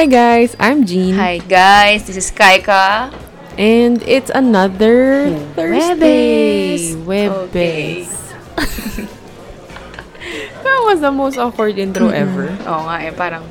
[0.00, 1.12] Hi guys, I'm Jean.
[1.20, 3.12] Hi guys, this is Kaika.
[3.60, 6.96] And it's another Thursday.
[7.04, 7.52] Webes.
[7.52, 8.08] Okay.
[10.64, 12.48] that was the most awkward intro ever.
[12.64, 13.44] Oo nga eh, parang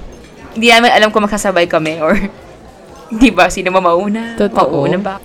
[0.58, 2.18] hindi namin alam kung makasabay kami or
[3.22, 4.34] di ba, sino ba mauna?
[4.34, 4.90] Totoo.
[4.90, 5.22] Mauna ba?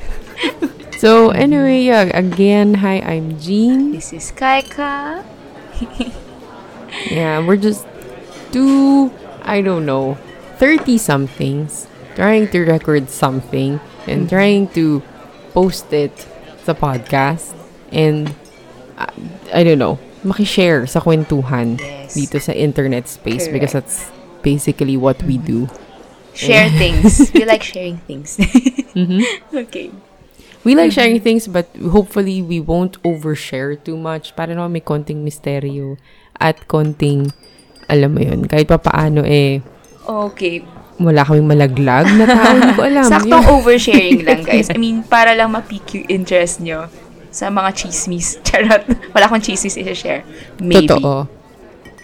[1.01, 3.97] So anyway, yeah, again, hi, I'm Jean.
[3.97, 5.25] This is Kaika.
[7.09, 7.88] Yeah, we're just
[8.52, 9.09] two,
[9.41, 10.20] I don't know,
[10.59, 15.03] 30 somethings trying to record something and trying to
[15.53, 16.15] post it
[16.63, 17.55] sa podcast
[17.91, 18.35] and
[18.97, 19.11] uh,
[19.53, 22.15] I don't know, makishare sa kwentuhan Yes.
[22.15, 24.09] dito sa internet space because that's
[24.45, 25.67] basically what we do.
[26.35, 27.30] Share things.
[27.35, 28.39] We like sharing things.
[29.52, 29.91] Okay.
[30.63, 35.21] We like sharing things but hopefully we won't overshare too much para naman may konting
[35.27, 35.99] misteryo
[36.41, 37.35] at konting
[37.91, 39.61] alam mo yun, kahit pa paano eh
[40.05, 40.63] Okay.
[40.95, 43.02] wala kaming malaglag na tao, hindi ko alam.
[43.05, 43.55] Saktong Yun.
[43.59, 44.71] oversharing lang, guys.
[44.71, 46.87] I mean, para lang ma-pique yung interest nyo
[47.29, 48.38] sa mga chismis.
[48.46, 48.87] Charot.
[49.11, 50.23] Wala akong chismis i-share.
[50.57, 50.87] Maybe.
[50.87, 51.27] Totoo.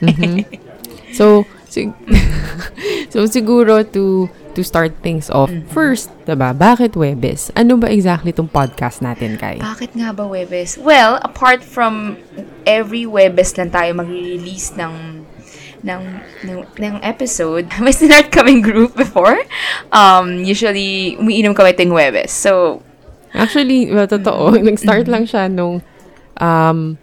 [0.00, 0.42] Mhm.
[1.12, 1.94] so, sig-
[3.08, 5.70] so siguro to to start things off, Mm-hmm.
[5.70, 7.54] first, diba, bakit Webes?
[7.54, 9.62] Ano ba exactly tong podcast natin, Kai?
[9.62, 10.74] Bakit nga ba Webes?
[10.74, 12.18] Well, apart from
[12.66, 15.22] every Webes lang tayo mag-release ng
[15.82, 16.02] ng,
[16.44, 19.38] ng, ng episode, may sinart kaming group before.
[19.92, 22.32] Um, usually, umiinom kami ting Webes.
[22.32, 22.82] So,
[23.34, 24.54] Actually, well, totoo.
[24.58, 25.82] Nag-start lang siya nung,
[26.38, 26.98] um,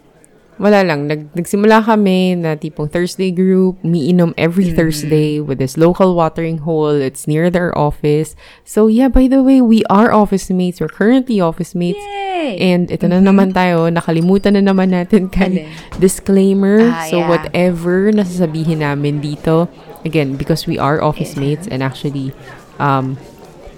[0.58, 1.10] wala lang.
[1.10, 4.76] Nag, nagsimula kami na tipong Thursday group, umiinom every Mm-hmm.
[4.76, 6.92] Thursday with this local watering hole.
[6.92, 8.36] It's near their office.
[8.68, 10.84] So, yeah, by the way, we are office mates.
[10.84, 12.04] We're currently office mates.
[12.04, 12.58] yay!
[12.60, 15.72] And ito na naman tayo, nakalimutan na naman natin kay
[16.04, 16.92] disclaimer.
[16.92, 17.30] Ah, so yeah.
[17.32, 19.72] whatever nasasabihin namin dito,
[20.04, 22.32] again, because we are office mates and actually
[22.78, 23.18] um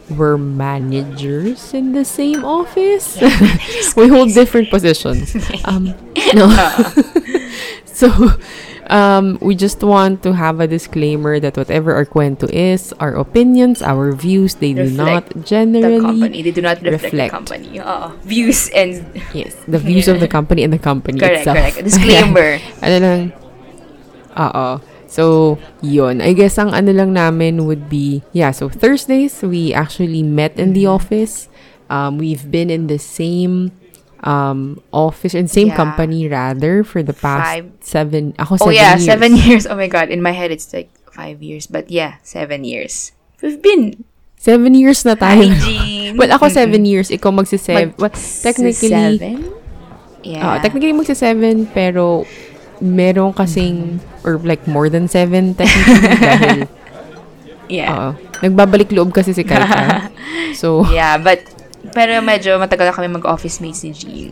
[0.10, 3.18] we're managers in the same office.
[3.96, 5.36] we hold different positions.
[5.66, 5.94] Um
[6.34, 6.50] no.
[7.86, 8.10] so
[8.90, 13.82] um we just want to have a disclaimer that whatever our kwento is, our opinions,
[13.82, 16.42] our views, they do not Reflect generally the company.
[16.42, 17.32] They do not reflect, reflect.
[17.32, 17.70] the company.
[17.80, 18.08] Oo.
[18.26, 19.06] Views and...
[19.34, 21.58] Yes, the views of the company and the company Correct, itself.
[21.58, 21.78] correct.
[21.86, 22.58] Disclaimer.
[22.82, 23.22] ano lang,
[24.34, 24.74] Uh oo.
[25.10, 26.22] So, yun.
[26.22, 30.74] I guess ang ano lang namin would be, yeah, so Thursdays, we actually met in
[30.78, 30.96] the Mm-hmm.
[30.96, 31.50] office.
[31.90, 33.74] Um, we've been in the same
[34.22, 35.80] um, office, and same Yeah.
[35.82, 37.66] company rather, for the past Five.
[37.82, 39.06] seven, ako Oh seven yeah, years.
[39.10, 39.64] seven years.
[39.66, 43.12] Oh my god, in my head it's like five years, but yeah, seven years.
[43.42, 44.04] We've been
[44.40, 45.52] Seven years na tayo.
[45.52, 46.16] hygiene.
[46.16, 47.92] Well, ako seven years, ikaw magsiseven.
[48.00, 49.36] Well, technically, seven.
[49.44, 50.56] Ah, Yeah.
[50.64, 52.24] technically magsa seven, pero
[52.80, 56.60] meron kasing, or like more than seven technically dahil,
[57.68, 57.92] yeah.
[57.92, 58.10] oo,
[58.44, 60.10] nagbabalik loob kasi si Kaika.
[60.60, 61.44] so, Yeah, but
[61.96, 64.32] pero medyo matagal na kami mag-office mates ni Jean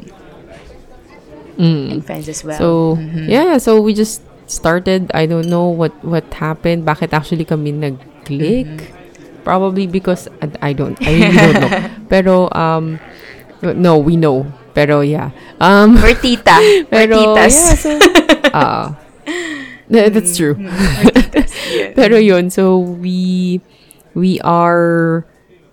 [1.58, 1.92] mm.
[1.92, 2.60] and friends as well.
[2.60, 2.68] so,
[3.00, 3.28] Mhm.
[3.28, 8.68] yeah, so we just started, I don't know what what happened, bakit actually kami nag-click.
[8.68, 8.96] Mm-hmm.
[9.48, 10.28] Probably because,
[10.60, 11.72] I don't, I really don't know.
[12.12, 13.00] Pero, um,
[13.64, 14.44] no, we know.
[14.78, 15.34] Pero, yeah.
[15.58, 16.54] Um, We're tita.
[16.62, 17.58] We're pero, titas.
[17.58, 17.90] yeah, so,
[19.90, 20.54] th- that's true.
[20.54, 21.50] We're titas.
[21.74, 21.94] Yeah.
[22.00, 23.58] Pero yun, so we
[24.14, 25.26] we are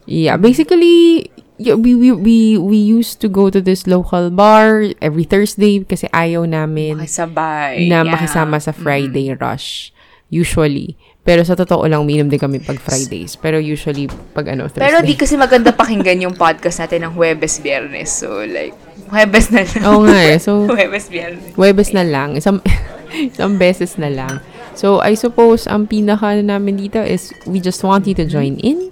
[0.09, 1.28] yeah, basically
[1.60, 6.09] yeah, we, we we we used to go to this local bar every Thursday kasi
[6.16, 7.84] ayaw namin Makisabay.
[7.87, 8.09] na yeah.
[8.09, 9.93] makisama sa Friday rush
[10.32, 10.97] usually.
[11.25, 13.32] Pero sa totoo lang, uminom din kami pag Fridays.
[13.41, 14.93] Pero usually, pag ano, Thursday.
[14.93, 18.12] Pero di kasi maganda pakinggan yung podcast natin ng Huwebes Biyernes.
[18.12, 18.76] So, like,
[19.10, 19.82] Huwebes na lang.
[19.87, 20.38] Oo nga eh.
[20.41, 21.55] So, Huwebes Biyernes.
[21.55, 22.34] Webes na lang.
[22.34, 22.59] Isang,
[23.31, 24.43] isang beses na lang.
[24.75, 28.91] So, I suppose, ang pinaka namin dito is we just want you to join in.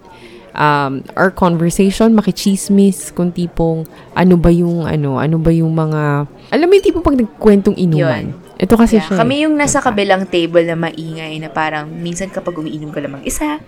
[0.52, 6.66] Um, our conversation, makichismis, kung tipong, ano ba yung, ano, ano ba yung mga, alam
[6.68, 8.36] mo yung tipong pag nagkwentong inuman.
[8.62, 9.18] Ito kasi Yeah, siya.
[9.18, 9.42] kami eh.
[9.42, 13.58] yung nasa kabilang table na maingay na parang minsan kapag umiinom ka lamang isa,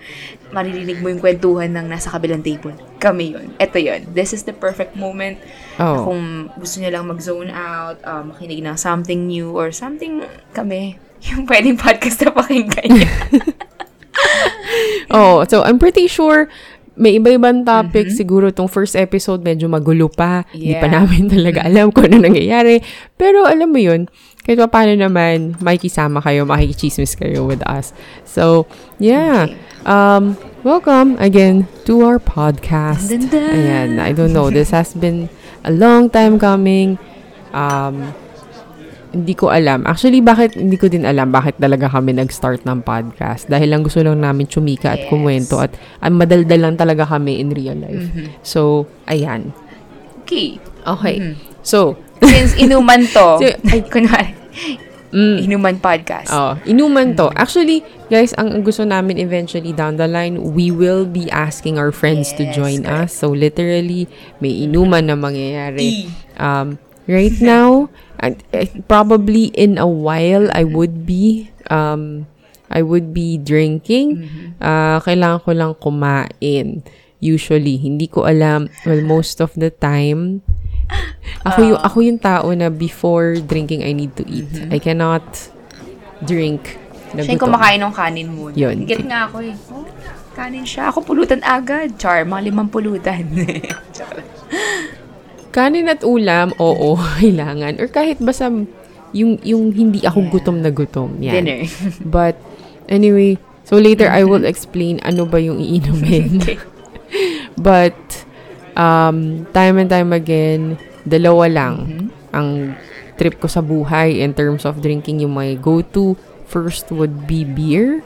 [0.49, 2.71] maririnig mo yung kwentuhan ng nasa kabilang table.
[2.95, 3.51] Kami yun.
[3.57, 4.07] Ito yun.
[4.09, 5.35] This is the perfect moment
[5.75, 6.07] Oh.
[6.07, 10.95] kung gusto niya lang mag-zone out, uh, makinig ng something new or something kami.
[11.27, 13.11] Yung pwedeng podcast na pakinggan niya.
[15.11, 16.49] Oh, so I'm pretty sure
[16.95, 18.07] may iba-ibang topic.
[18.09, 20.43] Siguro tong first episode medyo magulo pa.
[20.51, 20.95] Hindi pa Yeah.
[21.03, 22.79] namin talaga alam kung ano nangyayari.
[23.15, 24.07] Pero alam mo yun,
[24.41, 27.91] kahit pa paano naman, makikisama kayo, makikichismis kayo with us.
[28.23, 28.65] So,
[28.97, 29.51] yeah.
[29.51, 29.57] Okay.
[29.85, 30.33] Um,
[30.65, 33.09] welcome again to our podcast.
[33.13, 33.53] Dun, dun, dun.
[33.53, 34.49] Ayan, I don't know.
[34.49, 35.29] This has been
[35.61, 36.97] a long time coming.
[37.53, 38.13] Um,
[39.15, 39.87] hindi ko alam.
[39.87, 43.47] Actually, bakit, hindi ko din alam bakit talaga kami nag-start ng podcast.
[43.47, 45.09] Dahil lang gusto lang namin chumika at Yes.
[45.09, 48.11] kumwento at ah, madaldal lang talaga kami in real life.
[48.43, 49.55] So, ayan.
[50.21, 50.59] Okay.
[50.83, 51.15] Okay.
[51.17, 51.35] Mhm.
[51.63, 51.95] So,
[52.25, 54.31] Since inuman to, So, ay, kunwari,
[55.11, 56.31] mm, inuman podcast.
[56.31, 57.27] Oh, inuman to.
[57.35, 61.91] Actually, guys, ang ang gusto namin eventually down the line, we will be asking our
[61.91, 63.11] friends to Yes, join correct.
[63.11, 63.19] us.
[63.19, 64.07] So, literally,
[64.39, 66.07] may inuman na mangyayari.
[66.07, 66.09] E.
[66.35, 67.91] Um, right now,
[68.53, 72.25] eh, probably in a while, I would be, um,
[72.71, 74.25] I would be drinking.
[74.57, 76.81] Ah, kailangan ko lang kumain.
[77.21, 78.69] Usually, hindi ko alam.
[78.85, 80.41] Well, most of the time,
[81.47, 84.49] ako yung, ako yung tao na before drinking, I need to eat.
[84.69, 85.23] I cannot
[86.25, 86.85] drink
[87.23, 88.55] Siya yung kumakain ng kanin muna.
[88.55, 88.83] Yun.
[88.83, 89.55] Get nga ako eh.
[89.71, 89.87] Oh,
[90.35, 90.91] kanin siya.
[90.91, 91.95] Ako pulutan agad.
[91.95, 93.23] Char, mga limang pulutan.
[95.55, 97.79] Kanin at ulam, oo, kailangan.
[97.79, 98.51] Or kahit basta
[99.15, 101.15] yung, yung hindi ako gutom na gutom.
[101.23, 101.31] Yan.
[101.39, 101.63] Dinner.
[102.03, 102.35] But,
[102.91, 106.27] anyway, so later I will explain ano ba yung iinumin.
[106.43, 106.59] Okay.
[107.55, 107.95] But,
[108.75, 110.75] um, time and time again,
[111.07, 112.07] dalawa lang Mm-hmm.
[112.35, 112.49] ang
[113.15, 116.19] trip ko sa buhay in terms of drinking yung my go-to.
[116.43, 118.03] First would be beer.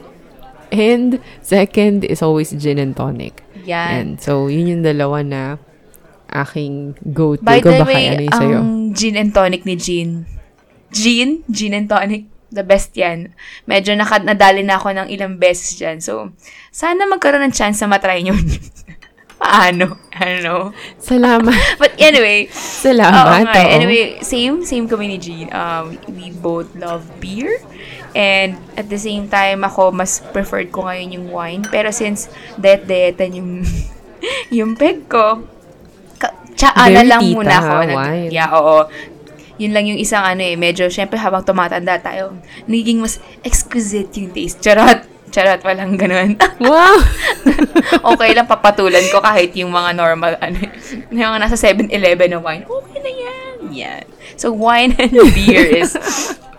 [0.70, 3.42] And second is always gin and tonic.
[3.66, 3.90] Yan.
[3.90, 5.58] And so, yun yung dalawa na
[6.32, 7.44] aking go-to.
[7.44, 8.58] By the way, ano yung sa'yo?
[8.62, 10.26] ang gin and tonic ni Jean.
[10.94, 11.46] Jean?
[11.50, 12.26] Gin and tonic.
[12.50, 13.38] The best yan.
[13.70, 16.02] Medyo naka, nadali na ako ng ilang beses dyan.
[16.02, 16.34] So,
[16.74, 18.34] sana magkaroon ng chance na matry nyo.
[19.40, 19.96] Paano?
[20.20, 20.76] Know.
[21.00, 21.56] Salamat.
[21.82, 23.48] But anyway, Salamat.
[23.48, 23.64] Nga eh.
[23.64, 23.76] oo.
[23.80, 25.48] Anyway, same, same kami ni Jean.
[25.56, 27.56] Um, we both love beer.
[28.12, 31.64] And at the same time, ako, mas preferred ko ngayon yung wine.
[31.70, 32.28] Pero since
[32.60, 33.64] diet-dietan yung,
[34.58, 35.46] yung peg ko,
[36.60, 37.76] ka, tsaa na Very lang tita, muna ako.
[37.88, 38.78] Nag- yeah, oo.
[39.60, 40.56] Yun lang yung isang ano eh.
[40.56, 44.64] Medyo, syempre, habang tumatanda tayo, nagiging mas exquisite yung taste.
[44.64, 45.04] Charot.
[45.30, 46.36] Charot, walang ganun.
[46.60, 47.00] Wow!
[48.14, 50.60] okay lang papatulan ko kahit yung mga normal, ano,
[51.08, 52.64] yung mga nasa 7-Eleven na wine.
[52.68, 53.56] Okay na yan.
[53.72, 54.04] Yan.
[54.36, 55.96] So, wine and beer is,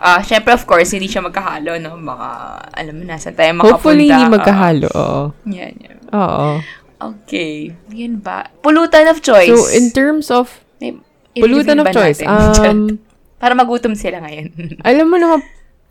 [0.01, 1.97] uh, syempre, of course, hindi siya magkahalo, no?
[2.01, 2.29] Baka,
[2.73, 3.77] alam mo na, saan tayo makapunta.
[3.77, 4.89] Hopefully, hindi magkahalo.
[4.89, 5.23] Oo.
[5.45, 5.97] yan, yan.
[6.11, 6.61] Oo.
[7.01, 7.73] Okay.
[7.89, 8.47] Yun ba?
[8.61, 9.49] Pulutan of choice.
[9.49, 11.01] So, in terms of May-
[11.33, 12.61] pulutan of choice, natin?
[12.97, 12.99] um,
[13.41, 14.53] Para magutom sila ngayon.
[14.87, 15.41] alam mo naman,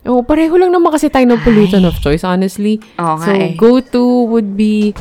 [0.07, 2.79] oh, pareho lang naman kasi tayo ng pollution of choice, honestly.
[2.95, 3.51] Nga so, eh.
[3.59, 4.95] go-to would be,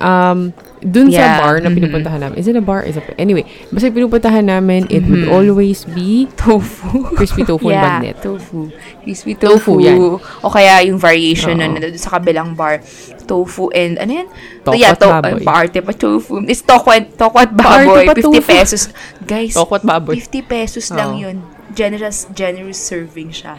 [0.00, 1.76] um, dun Yeah, sa bar na mhm.
[1.78, 2.36] pinupuntahan namin.
[2.38, 2.82] Is it a bar?
[2.82, 7.06] Is it, anyway, basta pinupuntahan namin, it would always be tofu.
[7.18, 8.16] crispy tofu and yeah, bagnet.
[8.18, 8.68] tofu.
[9.06, 9.78] Crispy tofu.
[9.78, 9.96] Tofu, yan.
[10.42, 12.82] O kaya yung variation na doon sa kabilang bar.
[13.22, 14.28] Tofu and ano yan?
[14.66, 15.38] Toko yeah, at to- baboy.
[15.38, 16.42] uh, paarte pa tofu.
[16.50, 18.06] It's toko at, toko at baboy.
[18.10, 18.42] pa 50 tofu.
[18.42, 18.82] pesos.
[19.22, 20.18] Guys, Toko at baboy.
[20.18, 21.22] 50 pesos lang Oo.
[21.22, 21.36] yun.
[21.72, 23.56] Generous, generous serving siya.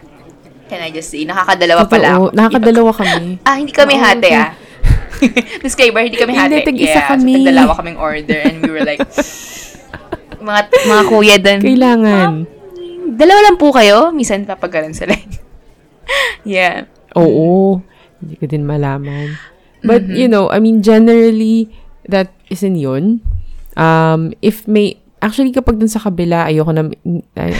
[0.64, 2.24] Can I just say, nakakadalawa pala ako.
[2.32, 3.24] Totoo, nakakadalawa kami.
[3.44, 4.40] Ah, hindi kami Oo, hati okay.
[4.40, 4.50] ah.
[5.64, 6.66] Disclaimer, hindi kami Hindi, hati.
[6.66, 7.32] tig-isa yeah, kami.
[7.32, 9.00] So, tig-dalawa kaming order and we were like,
[10.46, 11.60] mga, mga kuya doon.
[11.60, 12.30] Kailangan.
[13.14, 14.10] Dalawa lang po kayo.
[14.10, 15.14] Minsan papagalan sila.
[16.44, 16.88] yeah.
[17.14, 17.80] Oo.
[18.18, 19.36] Hindi ko din malaman.
[19.80, 20.16] But, Mm-hmm.
[20.16, 21.68] you know, I mean, generally,
[22.08, 23.20] that isn't yun.
[23.76, 26.88] Um, if may, actually, kapag dun sa kabila, ayoko na,
[27.36, 27.52] ay,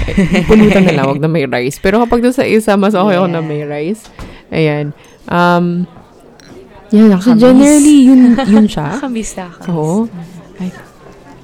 [0.44, 1.76] pulutan na lang, wag na may rice.
[1.76, 3.44] Pero kapag dun sa isa, mas okay ako na Yeah.
[3.44, 4.08] may rice.
[4.48, 4.96] Ayan.
[5.28, 5.84] Um,
[6.94, 7.40] actually, Nakakamiss.
[7.42, 8.86] generally, yun, yun siya.
[8.94, 9.60] Nakakamiss na ako.
[9.72, 9.96] Oo.
[10.56, 10.68] Ay,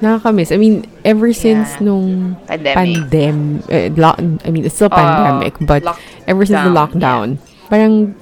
[0.01, 0.51] nakakamiss.
[0.51, 1.85] I mean, ever since Yeah.
[1.85, 2.77] nung Pandemic.
[2.77, 3.37] pandem,
[3.69, 5.85] eh, lock- I mean, it's still Oh, pandemic, but
[6.25, 8.15] ever since the lockdown, lockdown, parang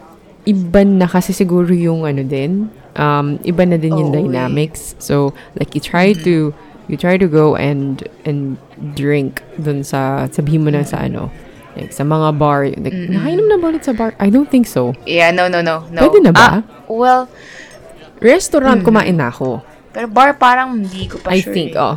[0.42, 2.66] iba na kasi siguro yung ano din,
[2.97, 4.25] um, iba na din yung Oo, eh.
[4.25, 4.97] dynamics.
[4.99, 6.50] So, like, you try to,
[6.88, 8.56] you try to go and, and
[8.97, 11.28] drink dun sa, sabihin mo na sa ano,
[11.76, 14.16] like, sa mga bar, like, nakainom na ba ulit sa bar?
[14.18, 14.97] I don't think so.
[15.06, 15.85] Yeah, no, no, no.
[15.92, 16.00] no.
[16.00, 16.58] Pwede na ba?
[16.58, 17.28] Ah, well,
[18.18, 19.62] Restaurant, kumain na ako.
[19.88, 21.54] pero bar parang hindi ko pa I sure.
[21.54, 21.80] think, eh.
[21.80, 21.97] oh.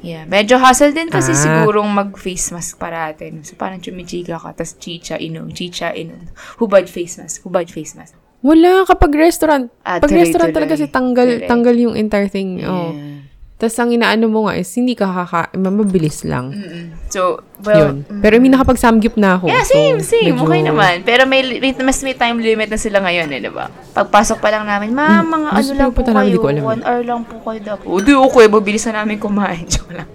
[0.00, 1.40] Yeah, medyo hassle din kasi Ah.
[1.64, 3.40] sigurong mag-face mask paratin.
[3.40, 6.28] So, parang chumichiga ka, tas chicha, inom, chicha, inom.
[6.60, 8.12] Hubad face mask, hubad face mask.
[8.40, 9.72] Wala kapag restaurant.
[9.80, 10.56] Ah, pag tuloy, restaurant tuloy.
[10.60, 11.48] talaga kasi tanggal Correct.
[11.48, 12.60] tanggal yung entire thing.
[12.60, 12.92] Oh.
[12.92, 13.24] Yeah.
[13.54, 16.50] Tapos ang inaano mo nga is hindi ka kaka mabilis lang.
[16.50, 16.90] Mm-mm.
[17.06, 18.02] So, well, Yun.
[18.18, 19.46] Pero I mean, nakapag-samgyup na ako.
[19.46, 20.34] Yeah, so, same, same.
[20.34, 20.94] medyo- Okay naman.
[21.06, 23.70] Pero may, mas may time limit na sila ngayon, eh, di ba?
[23.94, 26.58] Pagpasok pa lang namin, ma, mga Gusto ano lang po namin, kayo, di ko alam
[26.58, 26.66] eh.
[26.66, 27.86] one hour lang po kayo dapat.
[27.86, 29.62] O, di okay, mabilis na namin kumain.
[29.72, 30.08] Joke lang.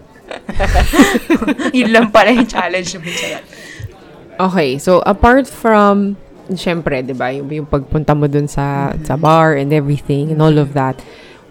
[1.80, 3.08] Yun lang pala yung challenge mo.
[4.40, 6.20] Okay, so apart from,
[6.52, 10.60] syempre, di ba, yung, yung pagpunta mo dun sa, sa bar and everything and all
[10.60, 11.00] of that,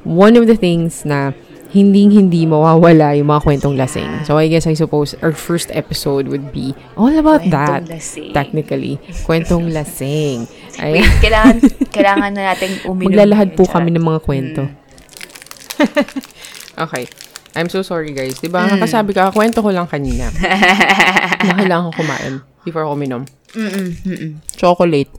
[0.04, 1.32] one of the things na
[1.68, 4.24] hindi-hindi mawawala yung mga kwentong lasing.
[4.24, 7.84] So, I guess, I suppose, our first episode would be all about that.
[7.84, 8.32] Kwentong lasing.
[8.32, 8.94] Technically.
[9.28, 10.48] Kwentong lasing.
[10.80, 11.56] Ay, Wait, kailangan,
[11.94, 13.12] kailangan na natin uminom.
[13.12, 14.62] maglalahad po kami ng mga kwento.
[14.64, 14.74] Mm.
[16.88, 17.04] okay.
[17.58, 18.38] I'm so sorry, guys.
[18.38, 20.30] Diba, nakasabi ka, kwento ko lang kanina.
[21.42, 23.22] na kailangan ko kumain before ako minom.
[23.56, 24.32] Mm-mm, mm-mm.
[24.54, 25.10] Chocolate.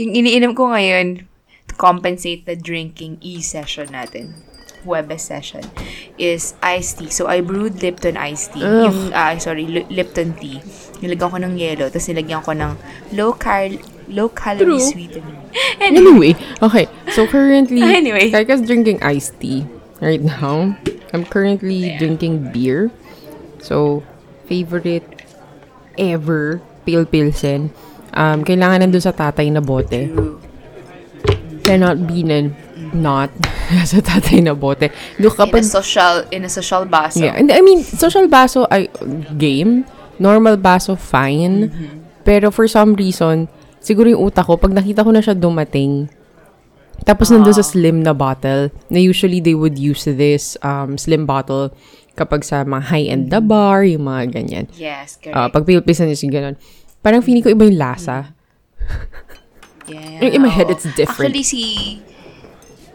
[0.00, 1.28] Yung iniinom ko ngayon,
[1.68, 4.34] to compensate the drinking e-session natin,
[4.84, 5.62] Webes session,
[6.18, 7.10] is iced tea.
[7.10, 8.64] So, I brewed Lipton iced tea.
[8.64, 8.90] Ugh.
[8.90, 10.60] Yung, ah, sorry, Li- Lipton tea.
[11.02, 12.72] Nilagyan ko ng yellow, tapos nilagyan ko ng
[13.18, 13.66] low car
[14.10, 14.82] low calorie True.
[14.82, 15.36] sweetener.
[15.82, 16.86] Anyway, Anyway, okay.
[17.12, 18.30] So currently, Anyway.
[18.30, 19.66] Kaika's drinking iced tea
[20.00, 20.76] right now.
[21.12, 22.90] I'm currently drinking beer.
[23.60, 24.02] So,
[24.46, 25.04] favorite
[25.98, 27.70] ever, pale pilsen.
[28.12, 30.08] Um, kailangan nandun sa tatay na bote.
[31.62, 32.50] Cannot be na
[32.94, 33.32] not
[33.90, 34.92] sa tatay na bote.
[35.18, 37.20] Doon in a kapag, social, in a social baso.
[37.20, 38.88] yeah, and I mean, social baso, ay,
[39.36, 39.84] game.
[40.22, 41.72] Normal baso, fine.
[42.22, 43.50] Pero for some reason,
[43.82, 46.06] siguro yung utak ko, pag nakita ko na siya dumating,
[47.02, 51.74] tapos nandun sa slim na bottle, na usually they would use this um, slim bottle
[52.14, 54.66] kapag sa mga high-end na bar, yung mga ganyan.
[54.78, 55.34] Yes, correct.
[55.34, 56.56] Uh, pag pilpisan niya yung ganun.
[57.02, 58.36] Parang feeling ko iba yung lasa.
[59.90, 61.34] yeah, in my head, it's different.
[61.34, 61.62] Actually, si...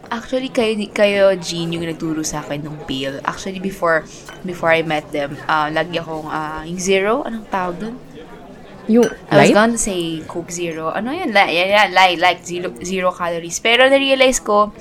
[0.08, 3.20] Actually, kayo, kayo, Jean, yung nagturo sa akin ng pale.
[3.22, 4.08] Actually, before
[4.40, 7.94] before I met them, uh, lagi akong, uh, yung zero, anong tawag dun?
[8.88, 9.72] Yung I was light?
[9.72, 10.88] to say Coke Zero.
[10.90, 11.28] Ano yan?
[11.30, 13.60] Like, yan, yan, like, like zero, zero calories.
[13.60, 14.72] Pero na-realize ko,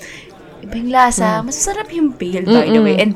[0.63, 1.43] iba yung lasa.
[1.43, 2.71] Masasarap yung pale, by the Mm.
[2.71, 2.85] Mm-mm.
[2.87, 2.95] way.
[2.97, 3.11] And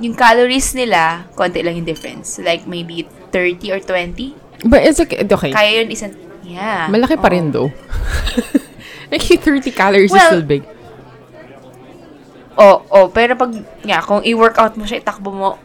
[0.00, 2.40] yung calories nila, konti lang yung difference.
[2.40, 4.32] Like, maybe 30 or 20.
[4.64, 5.52] But it's like, okay.
[5.52, 6.88] Kaya yun isang, yeah.
[6.88, 7.34] Malaki pa Oo.
[7.36, 7.68] rin though.
[9.12, 10.64] like yung 30 calories is Well, still big.
[12.60, 13.56] Oo, oh, pero pag,
[13.88, 15.56] yeah, kung i-workout mo siya, itakbo mo,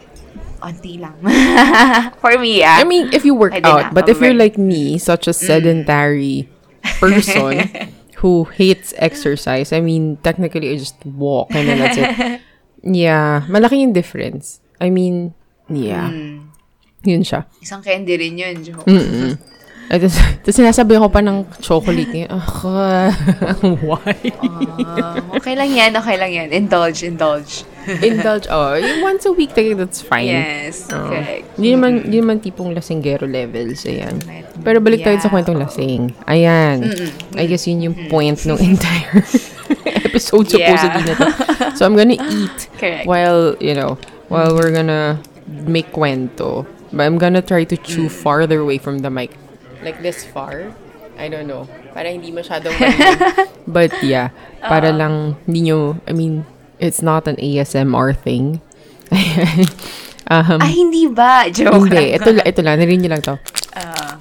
[0.64, 1.20] onti lang.
[2.24, 2.80] For me, ah.
[2.80, 6.48] I mean, if you work out, but if you're like me, such a sedentary
[6.98, 7.92] person
[8.24, 12.42] who hates exercise, I mean, technically I just walk and then that's it.
[12.86, 14.62] Yeah, malaki yung difference.
[14.78, 15.34] I mean,
[15.74, 16.14] yeah.
[16.14, 16.54] Mm.
[17.02, 17.50] Yun siya.
[17.58, 18.86] Isang candy rin yun, joke.
[18.86, 19.42] Mm-mm.
[19.86, 22.26] At tapos, tapos sinasabi ko pa ng chocolate.
[22.28, 23.14] Ah,
[23.86, 24.18] why?
[24.82, 26.48] Ah, okay lang yan, okay lang yan.
[26.50, 27.62] Indulge, indulge.
[28.02, 28.50] Indulge.
[28.50, 30.26] Oh, yung once a week, take that's fine.
[30.34, 31.06] Yes, Oo.
[31.06, 31.46] correct.
[31.62, 33.86] Hindi naman, hindi naman tipong lasinggero levels.
[33.86, 34.18] Ayan.
[34.26, 34.50] Right.
[34.58, 35.34] Pero balik tayo sa Yeah.
[35.38, 36.02] kwentong lasing.
[36.26, 36.78] Ayan.
[37.38, 39.22] I guess yun yung point ng entire
[40.10, 41.28] episode supposedly na to.
[41.78, 43.06] So I'm gonna eat Correct.
[43.06, 44.02] while, you know,
[44.34, 46.66] while we're gonna make kwento.
[46.90, 48.18] But I'm gonna try to chew Mm.
[48.18, 49.30] farther away from the mic.
[49.84, 50.72] Like this far.
[51.16, 51.68] I don't know.
[51.96, 52.76] Para hindi masyadong.
[53.68, 55.00] But yeah, para Uh-huh.
[55.00, 55.14] lang
[55.48, 56.44] hindi nyo, I mean,
[56.78, 58.60] it's not an ASMR thing.
[59.16, 59.64] Ayan.
[60.34, 61.48] um, Ay, hindi ba?
[61.48, 62.20] Joke hindi, lang.
[62.20, 63.36] ito, ito lang, narinig nyo lang to.
[63.74, 64.20] Ah,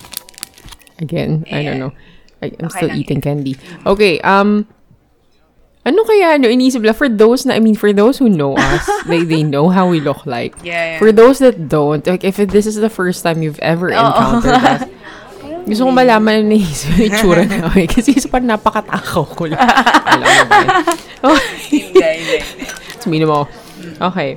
[1.03, 1.93] Again, I don't know.
[2.39, 3.59] I, I'm Okay still lang eating candy.
[3.83, 4.63] Okay, um,
[5.83, 8.87] ano kaya, ano, inisip lang, for those na, I mean, for those who know us,
[9.11, 10.55] they, they know how we look like.
[10.63, 10.99] yeah, yeah.
[11.03, 14.83] For those that don't, like, if this is the first time you've ever encountered us,
[15.65, 17.89] gusto ko malaman na yung itsura namin.
[17.95, 19.61] Kasi isa parang napakatakaw ko lang.
[20.09, 20.59] Alam mo ba?
[21.25, 21.49] Okay.
[21.73, 22.39] hindi, hindi.
[23.01, 23.45] Suminom ako.
[24.13, 24.31] Okay.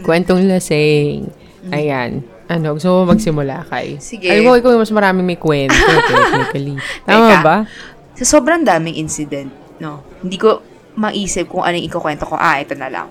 [0.00, 1.28] Kwentong lasing.
[1.68, 2.24] Ayan.
[2.46, 3.96] Ano, gusto mo magsimula kay?
[4.02, 4.26] Sige.
[4.26, 5.76] Alam mo, ikaw yung mas maraming may kwento,
[6.10, 6.74] technically.
[7.06, 7.40] Tama Teka.
[7.40, 7.56] ba?
[8.18, 9.48] Sa sobrang daming incident,
[9.78, 10.58] no, hindi ko
[10.98, 12.34] maisip kung anong ikukwento ko.
[12.34, 13.06] Ah, ito na lang.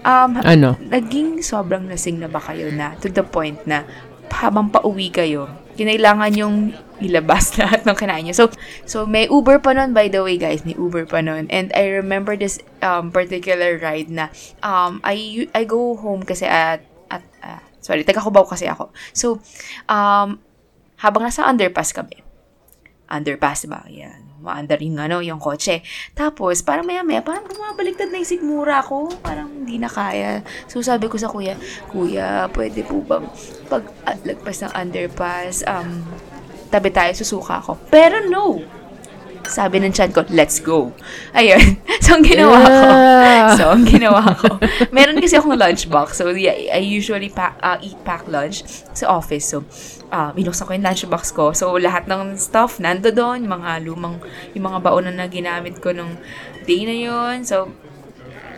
[0.00, 0.78] Um, Ano?
[0.80, 3.84] naging sobrang lasing na ba kayo na to the point na
[4.30, 6.56] habang pauwi kayo, kinailangan yung
[7.02, 8.34] ilabas lahat ng kinain nyo.
[8.36, 8.44] So,
[8.86, 10.62] so may Uber pa nun, by the way, guys.
[10.62, 11.50] May Uber pa nun.
[11.50, 14.30] And I remember this um, particular ride na
[14.62, 18.94] um, I, I go home kasi at, at ah, sorry, taga Cubao kasi ako.
[19.12, 19.42] So,
[19.90, 20.38] um,
[21.00, 22.22] habang nasa underpass kami,
[23.08, 23.82] underpass ba?
[23.88, 24.29] Yan.
[24.40, 25.84] Maandar yung ano, yung kotse.
[26.16, 29.12] Tapos, parang maya maya, parang bumabaliktad na yung sigmura ko.
[29.20, 30.40] Parang hindi na kaya.
[30.66, 31.54] So, sabi ko sa kuya,
[31.92, 33.28] Kuya, pwede po bang
[33.68, 36.02] pag ah, lagpas ng underpass, um,
[36.72, 37.76] tabi tayo, susuka ako.
[37.92, 38.79] Pero no!
[39.50, 40.94] Sabi ng chan ko, let's go.
[41.34, 41.78] Ayun.
[42.10, 42.70] So, ang ginawa ko,
[43.22, 43.54] Yeah.
[43.54, 44.58] so, ang ginawa ko,
[44.90, 46.18] meron kasi akong lunchbox.
[46.18, 48.66] So, yeah, I usually pack, uh, eat pack lunch
[48.98, 49.54] sa office.
[49.54, 49.62] So,
[50.10, 51.54] uh, binuksan ko yung lunchbox ko.
[51.54, 54.18] So, lahat ng stuff nando doon, yung mga lumang,
[54.58, 56.18] yung mga baonan na ginamit ko nung
[56.66, 57.46] day na yun.
[57.46, 57.70] So,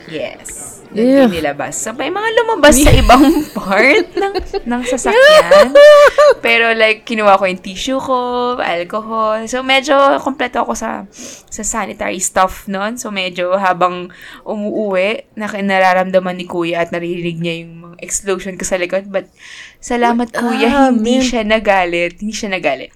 [0.08, 0.71] yes.
[0.92, 1.28] Ugh.
[1.32, 1.74] nilabas.
[1.76, 5.72] Sabay mga lumabas sa ibang part ng, ng sasakyan.
[6.44, 8.18] Pero like, kinuha ko yung tissue ko,
[8.60, 9.48] alcohol.
[9.48, 11.04] So, medyo kompleto ako sa
[11.48, 13.00] sa sanitary stuff noon.
[13.00, 14.12] So, medyo habang
[14.44, 19.08] umuuwi, na nararamdaman ni kuya at naririnig niya yung mga explosion ko sa likod.
[19.08, 19.32] But,
[19.78, 21.24] salamat kuya, Ah, hindi man.
[21.24, 22.20] siya nagalit.
[22.20, 22.92] Hindi siya nagalit.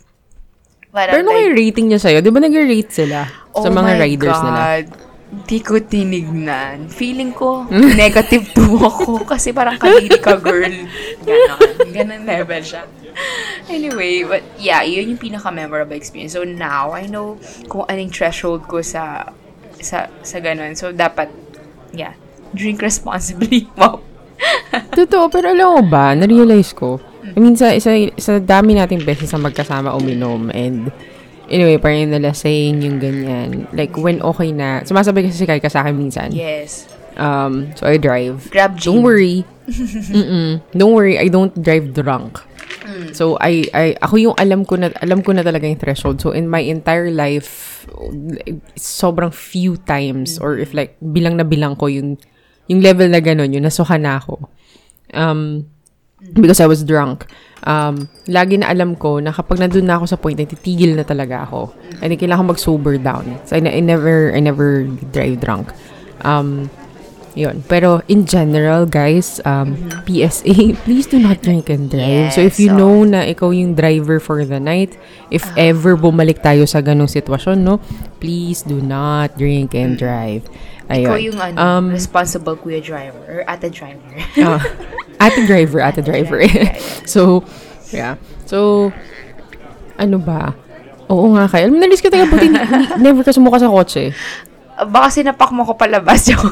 [0.92, 2.18] Parang Pero ano like, yung rating niya sa'yo?
[2.24, 4.60] Di ba nag-rate sila sa Oh mga my riders nila?
[5.36, 5.44] God.
[5.44, 6.88] Di ko tinignan.
[6.88, 7.68] Feeling ko,
[8.00, 9.12] negative 2 ako.
[9.28, 10.72] Kasi parang kadiri ka, girl.
[11.22, 11.92] Ganon.
[11.92, 12.88] Ganon level siya.
[13.68, 16.32] Anyway, but yeah, yun yung pinaka-memorable experience.
[16.32, 17.36] So now, I know
[17.68, 19.28] kung anong threshold ko sa
[19.76, 20.72] sa sa ganon.
[20.76, 21.28] So dapat,
[21.92, 22.16] yeah,
[22.56, 23.68] drink responsibly.
[23.76, 24.00] Wow.
[24.92, 27.00] Totoo, pero alam mo ba, na-realize ko,
[27.36, 30.92] I mean, sa, sa, sa dami nating beses na magkasama uminom and
[31.50, 33.66] anyway, parang nalasing yung ganyan.
[33.72, 36.30] Like, when okay na, sumasabay kasi si Kaika sa akin minsan.
[36.30, 36.86] Yes.
[37.16, 38.50] Um, so I drive.
[38.52, 39.06] Grab Don't gin.
[39.06, 39.36] worry.
[40.12, 40.60] Mm-mm.
[40.76, 42.38] Don't worry, I don't drive drunk.
[43.18, 46.22] So I I ako yung alam ko na alam ko na talaga yung threshold.
[46.22, 47.82] So in my entire life
[48.78, 52.14] sobrang few times or if like bilang na bilang ko yung
[52.70, 54.38] yung level na ganun, yung nasuka na ako.
[55.14, 55.66] Um
[56.38, 57.26] because I was drunk.
[57.64, 61.02] Um, lagi na alam ko na kapag nandun na ako sa point na titigil na
[61.02, 61.72] talaga ako.
[62.02, 63.40] And then kailangan ko mag-sober down.
[63.48, 65.72] So, I, I never, I never drive drunk.
[66.22, 66.70] Um,
[67.34, 67.60] yun.
[67.68, 69.76] Pero in general, guys, um,
[70.08, 70.54] PSA,
[70.88, 72.32] please do not drink and drive.
[72.32, 72.78] so if you Yes, oh.
[72.78, 74.96] know na ikaw yung driver for the night,
[75.30, 77.76] if ever bumalik tayo sa ganong sitwasyon, no,
[78.20, 80.48] please do not drink and drive.
[80.88, 81.02] Ayun.
[81.02, 84.16] Ikaw yung ano, Um, responsible kuya driver or ate driver.
[84.40, 84.62] Ah,
[85.18, 86.40] ate driver, ate driver.
[87.08, 87.42] so,
[87.90, 88.16] yeah.
[88.44, 88.90] So,
[89.96, 90.54] ano ba?
[91.06, 91.70] Oo nga kaya.
[91.70, 92.50] Alam nalis ka tayo, buti
[93.02, 94.10] never ka sumuka sa kotse.
[94.76, 96.42] Baka sinapak mo ko palabas yung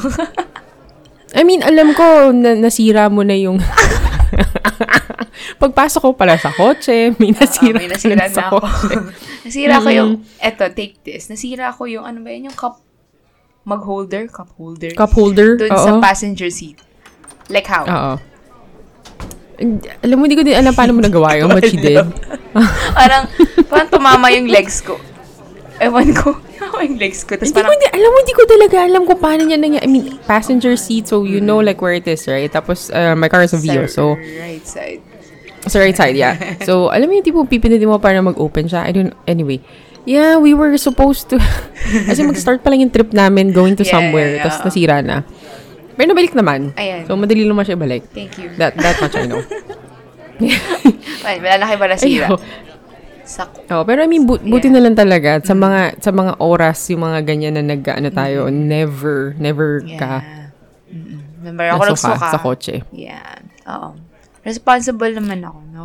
[1.35, 3.59] I mean, alam ko, na, nasira mo na yung...
[5.61, 8.63] Pagpasok ko pala sa kotse, may nasira, Ah, may nasira na sa ako.
[8.63, 8.95] kotse.
[9.43, 11.27] nasira ko yung, eto, take this.
[11.27, 12.79] Nasira ko yung, ano ba yun, yung cup,
[13.67, 14.31] mug holder?
[14.31, 14.95] Cup holder?
[14.95, 15.59] Cup holder?
[15.59, 15.83] Doon Oo.
[15.83, 16.79] sa passenger seat.
[17.51, 17.83] Like how?
[17.83, 18.13] Oo.
[20.03, 22.01] Alam mo, hindi ko din alam paano mo nagawa yun, but she did.
[22.99, 23.29] parang,
[23.67, 24.99] parang tumama yung legs ko.
[25.79, 26.39] Ewan ko.
[26.85, 27.39] Yung legs ko.
[27.39, 29.83] Tapos Hindi ko, parang, hindi, alam mo, hindi ko talaga alam kung paano niya nangyari.
[29.87, 32.51] I mean, passenger seat, so you know like where it is, right?
[32.51, 34.99] Tapos, uh, my car is a Vio, so, right side.
[35.65, 36.35] Sa right side, yeah.
[36.67, 38.85] So, alam mo yung tipo, pipindutin mo para mag-open siya.
[38.85, 39.63] I don't, anyway.
[40.05, 41.41] Yeah, we were supposed to,
[42.11, 45.23] kasi mag-start pa lang yung trip namin going to Yeah, somewhere, yeah, tapos nasira na.
[45.95, 46.75] Pero nabalik naman.
[46.75, 47.03] Ayan.
[47.03, 48.03] So, madali naman siya balik.
[48.11, 48.51] Thank you.
[48.55, 49.39] That, that much I know.
[51.27, 52.27] Ay, wala na kayo ba nasira?
[52.27, 52.39] Ayun.
[53.25, 54.75] Sa, Oh, pero I mean, bu- buti Yeah.
[54.77, 55.41] na lang talaga.
[55.41, 60.21] Sa mga, sa mga oras, yung mga ganyan na nag, ano tayo, never, never ka
[60.21, 60.53] yeah.
[60.85, 61.19] Mm-mm.
[61.41, 62.21] Remember, ako nagsuka.
[62.21, 62.75] sa kotse.
[62.91, 63.41] Yeah.
[63.65, 63.97] Oo.
[64.41, 65.59] Responsible naman ako.
[65.71, 65.83] No?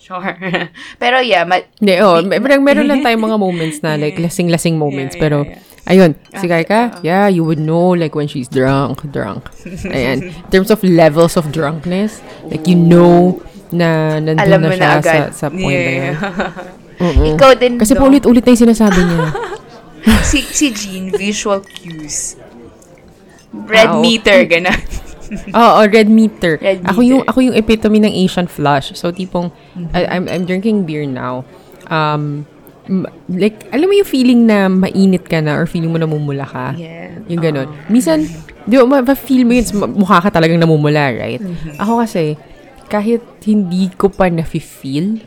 [0.00, 0.32] Sure.
[1.02, 4.74] Pero yeah, ma- Hindi, oh, mer- meron, meron lang tayong mga moments na like lasing-lasing
[4.74, 5.12] moments.
[5.12, 5.60] Yeah, yeah, pero, yeah.
[5.84, 9.50] Ayun, si Kaika, yeah, you would know like when she's drunk, drunk.
[9.88, 10.30] Ayan.
[10.30, 13.40] In terms of levels of drunkness, like you know
[13.72, 15.20] na nandun alam na siya na agad.
[15.32, 16.14] sa, sa point na yun.
[16.14, 17.00] Yeah.
[17.02, 17.34] Mm-mm.
[17.34, 18.00] Ikaw din, Kasi no?
[18.04, 19.26] paulit-ulit na yung sinasabi niya.
[20.30, 22.36] si, si Jean, visual cues.
[23.52, 24.00] Red Wow.
[24.00, 24.80] meter, gano'n.
[25.56, 26.60] Oo, red meter.
[26.60, 27.30] Red Ako yung meter.
[27.32, 28.92] ako yung epitome ng Asian flush.
[28.92, 29.48] So tipong
[29.96, 31.48] I, I'm I'm drinking beer now.
[31.88, 32.44] Um
[33.32, 36.76] like alam mo yung feeling na mainit ka na or feeling mo namumula ka.
[36.76, 37.16] Yeah.
[37.30, 37.68] Yung ganun.
[37.88, 38.28] Minsan,
[38.68, 41.40] di ba, ma-feel mo yun, mukha ka talagang namumula, right?
[41.80, 42.36] Ako kasi,
[42.92, 45.22] kahit hindi ko pa na-feel,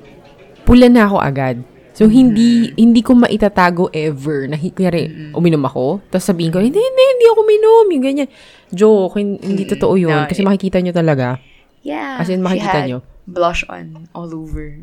[0.67, 1.57] pula na ako agad.
[1.95, 7.03] So, hindi hindi ko maitatago ever na, kunyari, uminom ako, tapos sabihin ko, hindi, hindi,
[7.15, 8.29] hindi ako minom, yung ganyan.
[8.75, 10.11] Joke, hin- hindi totoo yun.
[10.11, 10.47] No, kasi eh.
[10.47, 11.39] makikita nyo talaga.
[11.87, 12.19] Yeah.
[12.19, 12.99] As in, makikita nyo.
[13.27, 14.77] blush on all over.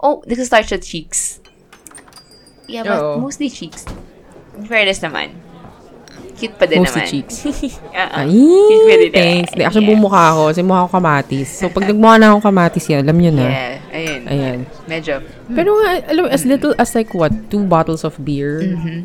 [0.00, 1.40] Oh, this starts with cheeks.
[2.66, 3.18] Yeah, but Oo.
[3.18, 3.82] mostly cheeks.
[4.54, 5.34] In fairness naman.
[6.32, 7.10] Cute pa din Mostly naman.
[7.12, 7.34] cheeks.
[7.44, 7.54] Oo.
[8.18, 9.14] Ay, Cute pa din naman.
[9.14, 9.50] thanks.
[9.52, 9.94] Di, actually, Yeah.
[9.94, 10.42] bumukha ako.
[10.50, 11.48] Kasi mukha ako kamatis.
[11.52, 13.46] So, pag nagmukha na akong kamatis yan, alam nyo na.
[13.46, 14.20] Yeah, ayun.
[14.26, 14.58] Ayan.
[14.86, 15.14] Medyo.
[15.52, 17.30] Pero nga, alam mo, as little as like what?
[17.46, 18.64] Two bottles of beer?
[18.64, 18.98] Mm-hmm.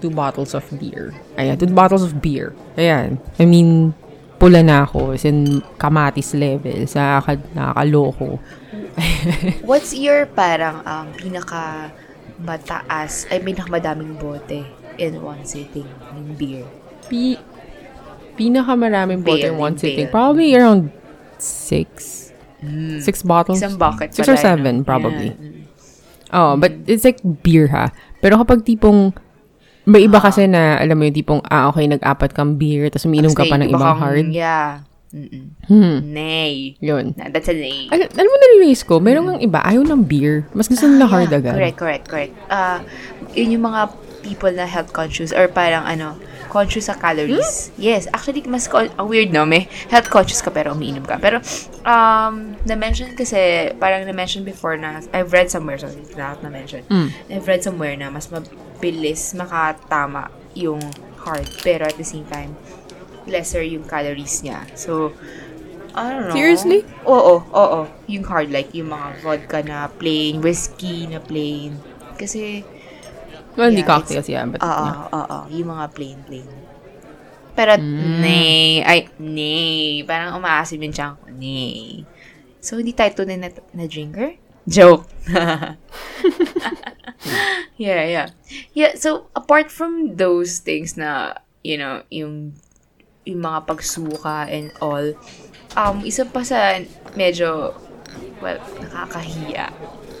[0.00, 1.12] Two bottles of beer.
[1.36, 2.56] Ayan, two bottles of beer.
[2.76, 3.20] Ayan.
[3.36, 3.92] I mean,
[4.40, 5.12] pula na ako.
[5.12, 6.88] As in, kamatis level.
[6.88, 7.20] Sa
[7.52, 8.40] nakakaloko.
[9.68, 11.92] What's your parang um, pinaka
[12.40, 14.64] mataas, ay pinakamadaming bote
[14.96, 16.66] in one sitting in beer?
[17.08, 17.36] Pi
[18.34, 20.08] pinakamaraming bote in one sitting.
[20.08, 20.92] Probably around
[21.38, 22.18] six.
[23.00, 23.56] Six bottles?
[23.56, 24.84] Isang bucket Six or seven, no?
[24.84, 25.32] probably.
[25.32, 25.68] Yeah.
[26.30, 27.88] Oh, but it's like beer ha.
[28.20, 29.16] Pero kapag tipong
[29.88, 33.32] May iba kasi na, alam mo yung tipong, ah, okay, nag-apat kang beer, tapos umiinom
[33.32, 34.26] ka pa ng iba ibang hard.
[34.28, 34.84] Yeah.
[35.10, 35.50] Mm-mm.
[35.66, 35.98] Hmm.
[36.06, 36.78] Nay.
[36.78, 37.18] Yun.
[37.18, 37.90] Na- That's a nay.
[37.90, 40.46] Al- alam mo, nalinis ko, meron ng iba, ayaw ng beer.
[40.54, 41.40] Mas gusto nila Ah, hard yeah.
[41.42, 41.54] agad.
[41.58, 42.32] Correct, correct, correct.
[42.46, 42.78] Ah,
[43.34, 43.90] yun yung mga
[44.22, 46.14] people na health conscious or parang ano,
[46.46, 47.70] conscious sa calories.
[47.74, 51.18] Yes, actually, mas con- ang weird no, may health conscious ka pero umiinom ka.
[51.18, 51.38] Pero,
[51.82, 56.86] um, na-mention kasi, parang na-mention before na, I've read somewhere, sorry, not na-mention.
[56.86, 57.08] Mm.
[57.30, 60.82] I've read somewhere na mas mabilis makatama yung
[61.22, 62.54] hard, pero at the same time,
[63.30, 64.66] lesser yung calories niya.
[64.74, 65.14] So,
[65.94, 66.34] I don't know.
[66.34, 66.86] Seriously?
[67.06, 67.80] Oo, oo.
[68.06, 71.78] Yung hard, like yung mga vodka na plain, whiskey na plain.
[72.18, 72.62] Kasi,
[73.58, 75.10] Well, hindi Yeah, cocktails yan, but oo, yeah.
[75.10, 76.46] oo, yung mga plain, plain.
[77.58, 78.20] Pero, Mm.
[78.22, 82.06] nay, ay, nay, parang umaasim yung ko, nay.
[82.62, 84.38] So, hindi tayo tunay na, na drinker?
[84.70, 85.08] Joke.
[87.76, 88.28] yeah, yeah.
[88.72, 92.54] Yeah, so, apart from those things na, you know, yung,
[93.24, 95.04] yung mga pagsuka and all,
[95.76, 96.80] um, isa pa sa
[97.14, 97.76] medyo,
[98.40, 99.68] well, nakakahiya.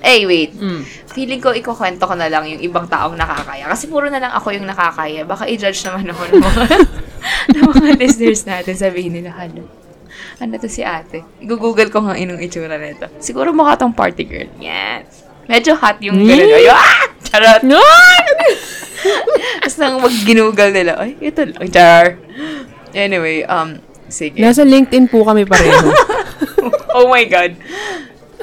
[0.00, 0.56] Eh, wait.
[0.56, 0.80] Mm.
[1.12, 3.68] Feeling ko, ikukwento ko na lang yung ibang taong nakakaya.
[3.68, 5.28] Kasi puro na lang ako yung nakakaya.
[5.28, 6.64] Baka i-judge naman ako ng mga,
[7.52, 8.74] ng mga listeners natin.
[8.80, 9.68] Sabihin nila, halo,
[10.40, 11.20] ano to si ate?
[11.44, 13.12] I-google ko nga inong itsura nito.
[13.20, 14.48] Siguro mukha tong party girl.
[14.56, 15.04] Yan.
[15.44, 16.28] Medyo hot yung Hmm?
[16.32, 16.48] gano'n.
[16.48, 17.00] Ay, ah!
[17.20, 17.60] Charot!
[17.68, 17.76] No!
[19.60, 21.60] Tapos nang mag-ginugal nila, ay, ito lang.
[21.68, 22.16] Char.
[22.94, 23.78] Anyway, um,
[24.10, 24.40] sige.
[24.40, 25.90] Nasa LinkedIn po kami pareho.
[26.96, 27.54] oh my God.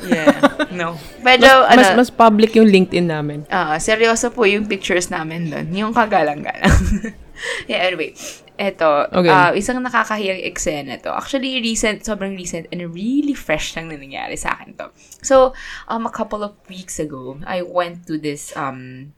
[0.03, 0.31] Yeah.
[0.71, 0.95] No.
[1.25, 3.43] Medyo, ano, mas, mas public yung LinkedIn namin.
[3.49, 5.67] Ah, seryoso po yung pictures namin doon.
[5.73, 6.77] Yung kagalang-galang.
[7.71, 8.13] yeah, anyway.
[8.57, 9.29] Eto, Okay.
[9.29, 11.13] ah, isang nakakahiyang eksena to.
[11.13, 14.89] Actually, recent, sobrang recent and really fresh lang na nangyari sa akin to.
[15.21, 15.53] So,
[15.85, 19.13] um, a couple of weeks ago, I went to this, um,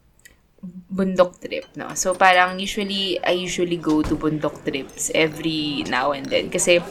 [0.89, 1.93] bundok trip, no?
[1.95, 6.49] So, parang usually, I usually go to bundok trips every now and then.
[6.49, 6.83] Kasi,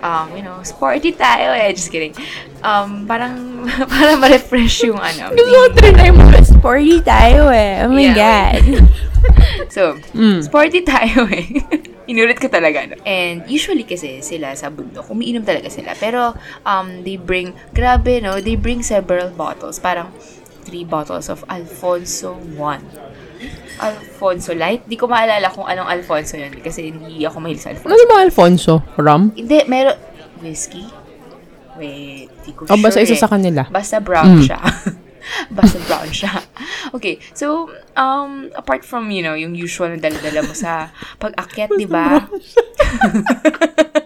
[0.00, 1.72] um, you know, sporty tayo eh.
[1.74, 2.14] Just kidding.
[2.62, 5.34] Um, parang, para ma-refresh yung ano.
[5.34, 6.22] Gusto ko trinay mo.
[6.44, 7.82] Sporty tayo eh.
[7.82, 8.62] Oh my Yeah, God.
[9.74, 10.40] So, Mm.
[10.46, 11.44] sporty tayo eh.
[12.10, 12.86] Inulit ko talaga.
[12.86, 12.94] No?
[13.02, 15.98] And usually kasi sila sa bundok, umiinom talaga sila.
[15.98, 19.82] Pero, um, they bring, grabe no, they bring several bottles.
[19.82, 20.14] Parang
[20.66, 22.58] three bottles of Alfonso 1.
[23.78, 24.82] Alfonso Light.
[24.84, 27.94] Di ko maalala kung anong Alfonso yun kasi hindi ako mahilig sa Alfonso.
[27.94, 28.72] Ano ba Alfonso?
[28.98, 29.30] Rum?
[29.32, 29.94] Hindi, meron,
[30.40, 30.82] whiskey?
[31.76, 33.20] Wait, di ko O basta sure isa eh.
[33.20, 33.62] sa kanila?
[33.68, 34.44] Basta brown Mm.
[34.44, 34.60] siya.
[35.50, 36.38] Basta brown siya.
[36.94, 37.66] Okay, so,
[37.98, 42.22] um, apart from, you know, yung usual na dala-dala mo sa pag-akyat, di ba?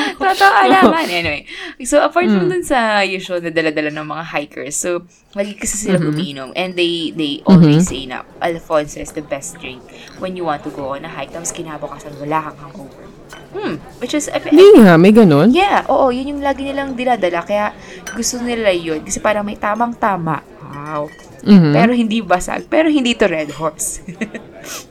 [0.22, 1.06] Totoo naman.
[1.06, 1.42] Anyway,
[1.82, 2.52] so apart from Mm.
[2.52, 5.02] dun sa usual na dala-dala ng mga hikers, so,
[5.32, 6.10] lagi kasi sila Mm-hmm.
[6.10, 6.48] umiinom.
[6.52, 9.80] And they, they always say na Alfonso is the best drink
[10.18, 11.30] when you want to go on a hike.
[11.30, 13.04] Tapos kinabukasan, wala kang hangover.
[13.52, 15.52] Hmm, which is, Hindi nga, may ganun.
[15.52, 17.44] Yeah, oo, yun yung lagi nilang dinadala.
[17.44, 17.76] Kaya
[18.08, 19.04] gusto nila yun.
[19.04, 20.40] Kasi parang may tamang-tama.
[20.64, 21.12] Wow.
[21.42, 21.72] Mhm.
[21.74, 22.64] Pero hindi basag.
[22.66, 24.00] Pero hindi to Red Horse.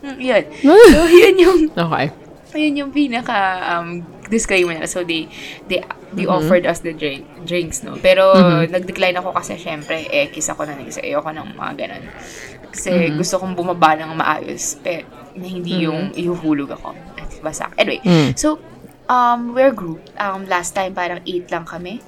[0.04, 0.44] Mm, yun.
[0.92, 2.12] So, yun yung, Okay.
[2.60, 3.40] yun yung pinaka
[3.72, 4.80] um, disclaimer.
[4.88, 5.28] So, they,
[5.67, 5.84] they,
[6.15, 6.32] they Mm-hmm.
[6.32, 8.00] offered us the drink, drinks, no?
[8.00, 8.32] Pero,
[8.65, 12.04] nag-decline ako kasi, syempre, eh, kiss ako na nag Ayoko ng mga ganun.
[12.72, 13.20] Kasi, Mm-hmm.
[13.20, 14.80] gusto kong bumaba ng maayos.
[14.80, 15.04] Pero,
[15.36, 16.96] na hindi yung ihuhulog ako.
[17.15, 17.72] At basak.
[17.76, 18.36] Anyway, Mm.
[18.36, 18.60] so,
[19.08, 20.00] um, we're group.
[20.15, 22.00] Um, last time, parang eight lang kami.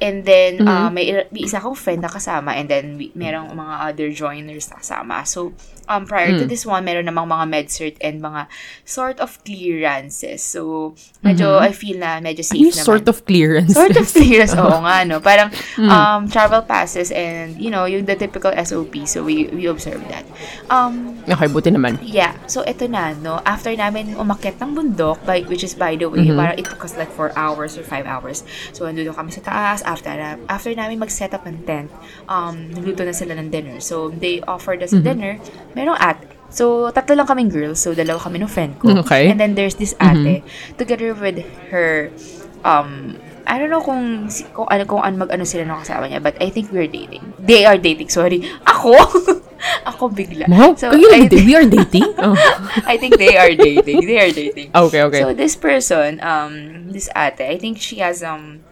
[0.00, 0.92] And then, uh, Mm-hmm.
[0.92, 2.56] may, may isa akong friend na kasama.
[2.56, 5.24] And then, we, merong mga other joiners na kasama.
[5.24, 5.52] So,
[5.90, 6.48] um, prior to Mm.
[6.48, 8.46] this one, meron namang mga med-cert and mga
[8.86, 10.38] sort of clearances.
[10.42, 12.70] So, medyo, I feel na medyo safe Mm-hmm.
[12.70, 12.86] Yung naman.
[12.86, 13.74] sort of clearance.
[13.74, 15.18] Sort of clearance, oo nga, no?
[15.18, 15.90] Parang, Mm.
[15.90, 18.94] um, travel passes and, you know, yung the typical SOP.
[19.04, 20.22] So, we, we observe that.
[20.70, 21.98] Um, Okay, buti naman.
[22.02, 22.34] Yeah.
[22.46, 23.42] So, ito na, no?
[23.42, 26.36] After namin umakyat ng bundok, by, which is, by the way, Mhm.
[26.36, 28.42] parang it took us like 4 hours or 5 hours.
[28.70, 29.80] So, andun kami sa taas.
[29.82, 31.90] After, na, after namin mag-set up ng tent,
[32.26, 33.80] um, nagluto na sila ng dinner.
[33.80, 35.06] So, they offered us a Mhm.
[35.06, 35.32] dinner.
[35.80, 36.28] Merong ate.
[36.50, 37.80] So, tatlo lang kaming girls.
[37.80, 38.92] So, dalawa kami ng friend ko.
[39.00, 39.32] Okay.
[39.32, 40.44] And then, there's this ate,
[40.76, 41.40] together with
[41.72, 42.12] her,
[42.60, 43.16] um,
[43.48, 46.36] I don't know kung, si- kung ano, kung ano, mag-ano sila ng kasama niya, but
[46.36, 47.22] I think we're dating.
[47.40, 48.44] They are dating, sorry.
[48.68, 48.92] Ako?
[49.90, 50.48] Ako bigla.
[50.48, 52.06] Wow, So, kayo lang, we are dating?
[52.18, 52.36] Oh.
[52.84, 54.04] I think they are dating.
[54.04, 54.72] They are dating.
[54.74, 55.20] Okay, okay.
[55.20, 58.64] So this person, um, this ate, I think she has um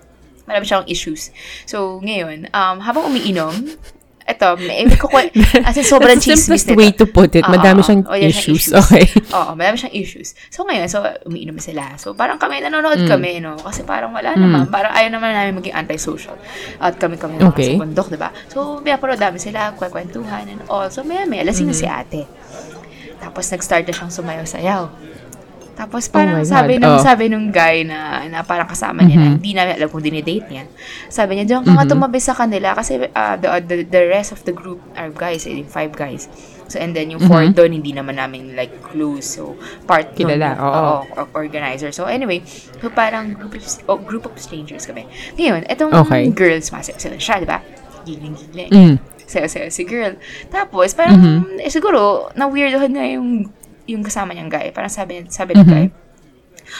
[0.48, 1.28] marami siyang issues.
[1.68, 3.76] So ngayon, um habang umiinom,
[4.28, 5.32] eto, may, kukwe,
[5.68, 7.48] as in sobrang That's the chismis simplest way to put it.
[7.48, 8.68] Madami siyang yan issues.
[8.68, 9.04] siyang Okay.
[9.36, 10.36] Oo, madami siyang issues.
[10.52, 11.96] So ngayon, so umiinom sila.
[11.96, 13.08] So parang kami, nanonood Mm.
[13.08, 13.56] kami, no?
[13.56, 14.68] Kasi parang wala naman.
[14.68, 16.36] Parang ayaw naman namin maging anti-social.
[16.76, 17.74] At kami-kami naman Okay.
[17.74, 18.28] sa bundok, diba?
[18.52, 20.92] So, may pero dami sila, kwekwentuhan and all.
[20.92, 21.80] So, maya maya, lasing na Mm.
[21.80, 22.22] si ate.
[23.18, 24.82] Tapos nag-start na siyang sumayaw-sayaw.
[25.78, 27.02] Tapos parang Oh sabi nung oh.
[27.02, 30.66] sabi nung guy na, na parang kasama niya na hindi namin alam kung dinidate niya.
[31.06, 34.42] Sabi niya, diyan ka nga tumabi sa kanila kasi uh, the, the, the rest of
[34.42, 36.26] the group are guys, eh, five guys.
[36.68, 39.40] So, and then yung four doon, hindi naman namin like close.
[39.40, 39.56] So,
[39.88, 40.68] part Kilala, oo.
[40.68, 41.94] oo, o- organizer.
[41.96, 42.44] So, anyway,
[42.82, 45.08] so parang group of, oh, group of strangers kami.
[45.40, 46.28] Ngayon, etong Okay.
[46.28, 47.64] girls, masayaw siya, di ba?
[48.04, 48.68] Giling-giling.
[48.68, 48.94] Mm.
[49.24, 50.20] Sayo-sayo si girl.
[50.52, 53.48] Tapos, parang, eh, siguro, na-weirdohan nga yung,
[53.88, 54.68] yung kasama niyang guy.
[54.70, 55.86] Parang sabi, sabi ng guy,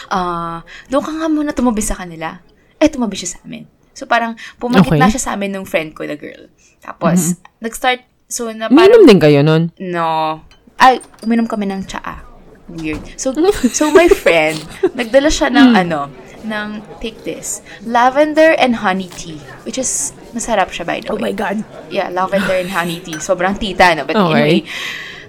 [0.08, 2.38] ah, doon ka nga muna tumabi sa kanila.
[2.76, 3.64] Eh, tumabi siya sa amin.
[3.90, 5.00] So, parang, pumakit Okay.
[5.00, 6.46] na siya sa amin nung friend ko, the girl.
[6.78, 9.74] Tapos, nag-start, so, na Uminom parang, din kayo nun?
[9.80, 10.38] no,
[10.78, 12.22] ay, uminom kami ng tsaa.
[12.70, 13.02] Weird.
[13.18, 13.34] So,
[13.74, 14.60] so my friend,
[14.94, 16.06] nagdala siya ng ano,
[16.46, 16.68] ng,
[17.02, 19.42] take this, lavender and honey tea.
[19.66, 21.34] Which is, masarap siya by the way.
[21.34, 21.66] God.
[21.90, 23.18] Yeah, lavender and honey tea.
[23.18, 24.06] Sobrang tita, no?
[24.06, 24.30] But Okay.
[24.30, 24.56] anyway.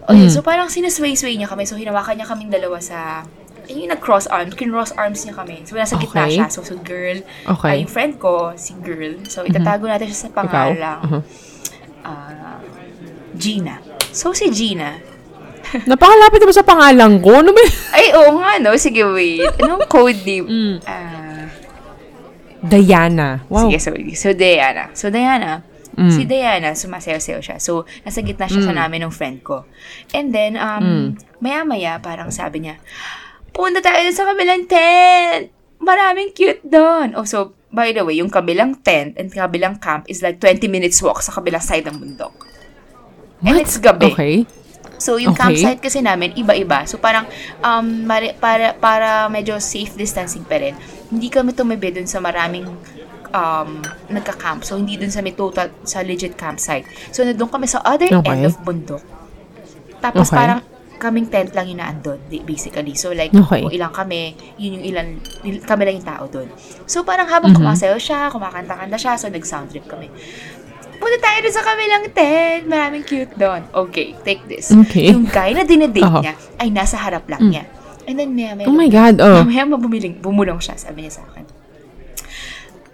[0.08, 1.68] Okay, so parang sinasway-sway niya kami.
[1.68, 3.26] So, hinawakan niya kaming dalawa sa
[3.70, 5.62] yung nag-cross arms, kin-cross arms niya kami.
[5.62, 6.42] So, nasa gitna Okay.
[6.42, 6.46] siya.
[6.50, 7.70] So, so girl, Okay.
[7.70, 9.22] ay, yung friend ko, si girl.
[9.30, 11.22] So, itatago natin siya sa pangalang Uh-huh.
[12.02, 12.58] ah,
[13.38, 13.78] Gina.
[14.10, 14.98] So, si Gina,
[15.86, 17.46] Napakalapit mo sa pangalan ko.
[17.46, 17.62] Ano ba?
[18.00, 18.74] ay, oo nga, no?
[18.74, 19.46] Sige, wait.
[19.62, 20.48] Anong code name?
[20.50, 20.76] Mm.
[20.82, 21.46] Ah,
[22.60, 23.46] Diana.
[23.46, 23.70] Wow.
[23.70, 24.90] Sige, so, so Diana.
[24.98, 25.62] So, Diana,
[26.00, 26.12] Mm.
[26.16, 27.58] si Diana, sumasayaw-sayaw siya.
[27.60, 29.68] So, nasa gitna siya sa namin ng friend ko.
[30.16, 31.08] And then, um, Mm.
[31.44, 32.80] maya-maya, parang sabi niya,
[33.52, 35.52] punta tayo sa kabilang tent.
[35.80, 37.20] Maraming cute doon.
[37.20, 41.04] Oh, so, by the way, yung kabilang tent and kabilang camp is like 20 minutes
[41.04, 42.32] walk sa kabilang side ng bundok.
[43.44, 43.64] And What?
[43.64, 44.12] it's gabi.
[44.12, 44.36] Okay.
[45.00, 45.56] So, yung Okay.
[45.56, 46.84] campsite kasi namin, iba-iba.
[46.84, 47.24] So, parang,
[47.60, 50.76] um, mari- para, para medyo safe distancing pa rin,
[51.08, 52.68] hindi kami tumabi dun sa maraming
[53.32, 54.66] um, nagka-camp.
[54.66, 56.86] So, hindi dun sa may total, sa legit campsite.
[57.10, 58.30] So, nandun kami sa other Okay.
[58.30, 59.02] end of bundok.
[60.00, 60.38] Tapos, Okay.
[60.38, 60.62] parang,
[61.00, 62.92] kaming tent lang yung naandun, basically.
[62.92, 63.64] So, like, Okay.
[63.64, 65.08] kung ilang kami, yun yung ilan,
[65.48, 66.52] il- kami lang yung tao dun.
[66.84, 67.64] So, parang habang Mhm.
[67.64, 70.12] kumasayaw siya, kumakanta-kanta siya, so, nag-sound trip kami.
[71.00, 72.68] Punta tayo dun sa kabilang tent.
[72.68, 73.64] Maraming cute doon.
[73.72, 74.68] Okay, take this.
[74.68, 75.16] Okay.
[75.16, 76.20] Yung guy na dinedate Aha.
[76.20, 77.64] niya ay nasa harap lang niya.
[78.04, 79.16] And then maya maya, Oh my God.
[79.24, 79.48] Oh.
[79.48, 81.48] mamaya mabumiling, bumulong siya, sabi niya sa akin.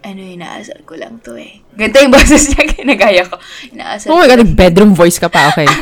[0.06, 1.66] Ano yung inaasal ko lang to eh.
[1.74, 3.42] Ganito yung boses niya, kinagaya ko.
[3.74, 4.46] Inaasal Oh my God.
[4.54, 5.50] Bedroom voice ka pa.
[5.50, 5.66] Okay.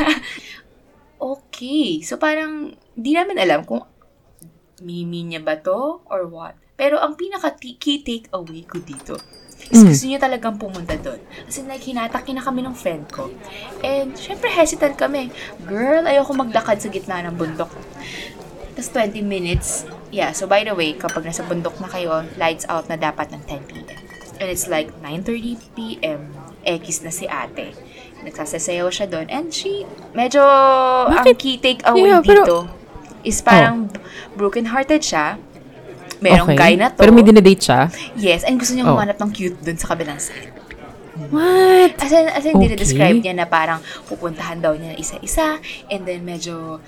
[1.24, 2.02] Okay.
[2.04, 3.80] So parang, di namin alam kung
[4.84, 6.58] mimi niya ba to or what.
[6.74, 9.16] Pero ang pinaka key takeaway ko dito
[9.72, 9.88] is Mm.
[9.88, 11.16] gusto niya talagang pumunta doon.
[11.48, 13.32] As in, like, hinataki na kami ng friend ko.
[13.80, 15.32] And, syempre, hesitant kami.
[15.64, 17.72] Girl, ayoko maglakad sa gitna ng bundok.
[18.76, 19.88] Tapos 20 minutes.
[20.12, 23.40] Yeah, so by the way, kapag nasa bundok na kayo, lights out na dapat ng
[23.48, 23.93] 10 p.m.
[24.36, 26.34] And it's like 9.30 p.m.
[26.64, 27.70] Ekis na si ate.
[28.24, 29.26] Nagsasayaw siya doon.
[29.28, 31.36] And she, medyo, ang Bakit?
[31.36, 32.56] key takeaway Yeah, pero- dito
[33.22, 33.88] is parang
[34.34, 35.36] broken-hearted siya.
[36.18, 36.56] Merong okay.
[36.56, 36.98] guy na to.
[36.98, 37.92] Pero may dinedate siya?
[38.16, 38.96] Yes, and gusto niyang Oh.
[38.96, 40.50] humanap ng cute doon sa kabilang side.
[41.30, 41.94] What?
[42.00, 42.74] As in, as in Okay.
[42.74, 46.80] describe niya na parang pupuntahan daw niya isa-isa, and then medyo,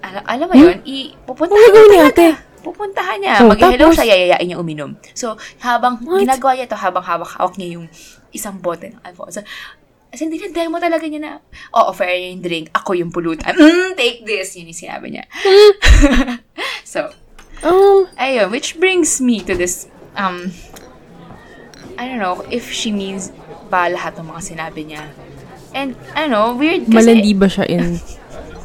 [0.00, 2.10] ala, alam mo yun, i, pupuntahan gagawin niya ni talaga.
[2.10, 2.28] ate?
[2.68, 3.34] Pupuntahan niya.
[3.40, 4.92] Oh, Mag-hello siya, yayayain niya uminom.
[5.16, 6.20] So, habang What?
[6.20, 7.86] ginagawa niya to, habang hawak-hawak niya yung
[8.36, 9.32] isang bote ng alcohol.
[9.32, 9.40] So,
[10.12, 11.32] as in, dinademo talaga niya na,
[11.72, 13.56] oh, offer niya yung drink, ako yung pulutan.
[13.56, 15.24] Mm, take this, yun yung sinabi niya.
[16.84, 17.08] so,
[17.62, 20.52] Um, Ayun, which brings me to this, um,
[21.98, 23.34] I don't know if she means
[23.66, 25.10] ba lahat ng mga sinabi niya.
[25.74, 26.94] And, I don't know, weird kasi...
[26.94, 27.98] malandi ba siya in...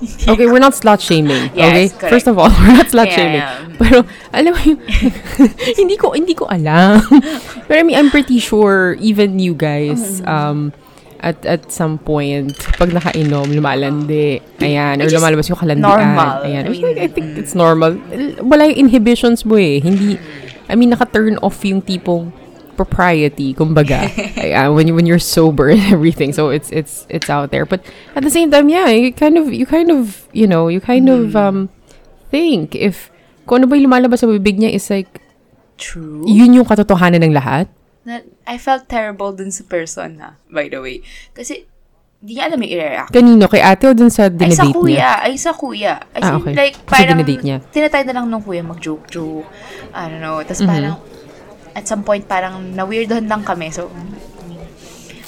[0.31, 1.51] Okay, we're not slut shaming.
[1.53, 1.85] Yes, okay?
[1.89, 2.11] correct.
[2.13, 3.43] First of all, we're not slut Yeah, shaming.
[3.43, 3.77] yeah.
[3.79, 3.97] Pero,
[4.31, 4.77] alam mo yun,
[5.81, 7.01] hindi ko, hindi ko alam.
[7.67, 10.27] Pero I mean, I'm pretty sure even you guys, Mm-hmm.
[10.29, 10.59] um,
[11.23, 14.43] at at some point, pag nakainom, lumalandi.
[14.59, 15.87] Ayan, or lumalabas yung kalandian.
[15.87, 16.43] normal.
[16.43, 16.67] Ayan.
[16.67, 17.95] I mean, like, I think it's normal.
[18.43, 19.79] Wala yung inhibitions mo eh.
[19.79, 20.19] Hindi,
[20.67, 22.35] I mean, naka-turn off yung tipong
[22.75, 24.09] propriety, kumbaga.
[24.75, 26.33] When you when you're sober and everything.
[26.33, 27.65] So it's it's it's out there.
[27.65, 30.81] But at the same time, yeah, you kind of you kind of, you know, you
[30.81, 31.15] kind Hmm.
[31.17, 31.57] of um
[32.29, 33.13] think if
[33.45, 35.21] kung ano ba yung lumalabas sa bibig niya is like
[35.77, 36.23] True.
[36.25, 37.67] yun yung katotohanan ng lahat.
[38.03, 40.99] Na, I felt terrible dun sa person na, by the way.
[41.31, 41.63] Kasi,
[42.19, 43.11] di niya alam yung i-react.
[43.11, 43.47] Kanino?
[43.47, 44.91] Kay ate o dun sa Ay, sa kuya.
[44.91, 45.11] niya?
[45.23, 45.93] Ay, sa kuya.
[46.11, 46.53] As Ah, in, okay.
[46.53, 47.57] like, Kasi parang, dinedate niya.
[47.71, 49.47] tinatry na lang nung kuya mag-joke-joke.
[49.95, 50.39] I don't know.
[50.43, 50.67] Tapos Mhm.
[50.67, 50.95] parang,
[51.73, 53.73] at some point, parang na-weirdohan lang kami.
[53.73, 53.89] So,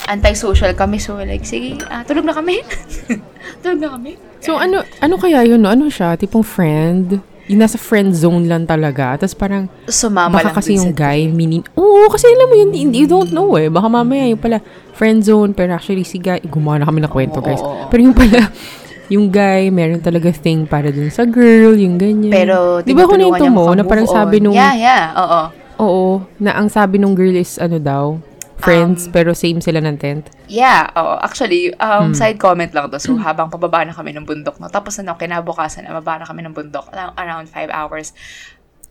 [0.05, 1.01] anti-social kami.
[1.01, 2.62] So, like, sige, ah, tulog na kami.
[3.65, 4.17] tulog na kami.
[4.45, 5.65] So ano ano kaya yun?
[5.65, 5.73] No?
[5.73, 6.13] Ano siya?
[6.13, 7.17] Tipong friend?
[7.49, 9.17] Yung nasa friend zone lang talaga.
[9.17, 11.65] Tapos parang Sumama baka lang kasi yung guy minin...
[11.73, 13.69] Oo, kasi alam mo yun, you don't know eh.
[13.73, 14.62] Baka mamaya yung pala
[14.93, 16.41] friend zone, pero actually si guy...
[16.45, 17.62] Gumawa na kami ng kwento, guys.
[17.89, 18.49] Pero yung pala,
[19.13, 22.34] yung guy, meron talaga thing para dun sa girl, yung ganyan.
[22.34, 24.49] Pero, Di ba kung nito niya mo, na parang sabi on.
[24.49, 25.03] nung, Yeah, yeah.
[25.13, 25.64] Oo.
[25.77, 28.19] Oo, na ang sabi nung girl is, ano daw,
[28.55, 30.31] friends, Um, pero same sila ng tent.
[30.47, 31.19] Yeah, oo.
[31.19, 32.13] Actually, um, Hmm.
[32.15, 32.97] side comment lang to.
[32.97, 34.71] So, habang pababa na kami ng bundok, no?
[34.71, 38.15] Tapos, ano, kinabukasan, na mababa na kami ng bundok, around- around five hours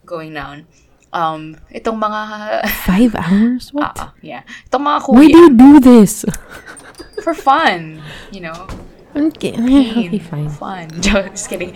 [0.04, 0.68] going down.
[1.14, 2.20] Um, itong mga,
[2.90, 3.70] Five hours?
[3.72, 3.96] What?
[3.96, 4.42] ah, yeah.
[4.68, 6.26] Itong mga Why do kuya, you do this?
[7.24, 8.66] for fun, you know?
[9.14, 10.50] Okay, okay fine.
[10.50, 10.90] Fun.
[11.00, 11.70] Just kidding.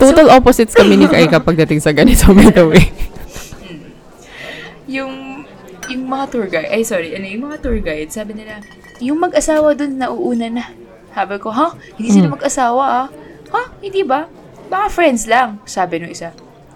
[0.00, 2.88] Total opposites kami ni Kai kapag dating sa ganito, by the way.
[4.88, 5.44] Yung
[5.88, 8.60] yung mga tour guide, ay sorry, ano, yung mga tour guide, sabi nila,
[8.98, 10.64] yung mag-asawa dun nauuna na.
[11.14, 11.72] Sabi ko, ha?
[11.96, 13.06] Hindi sila mag-asawa ah.
[13.48, 13.62] Ha?
[13.80, 14.28] Hindi ba?
[14.68, 15.62] Baka friends lang.
[15.64, 16.34] Sabi nung isa,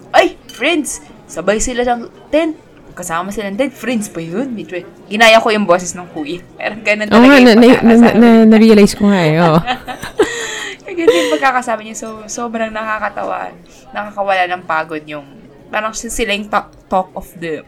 [0.09, 1.01] ay, friends!
[1.29, 2.57] Sabay sila ng tent.
[2.93, 3.73] Kasama sila ng tent.
[3.73, 4.49] Friends pa yun.
[4.53, 6.41] Medyo- Ginaya ko yung boses ng kuya.
[6.57, 7.81] Pero ganun talaga na, yung
[8.17, 9.37] na, na-realize ko nga eh.
[9.41, 9.57] Oh.
[10.93, 11.97] Ganun yung pagkakasabi niya.
[11.97, 13.57] So, sobrang nakakatawan.
[13.89, 15.25] Nakakawala ng pagod yung,
[15.73, 17.65] parang si- sila yung talk, talk of the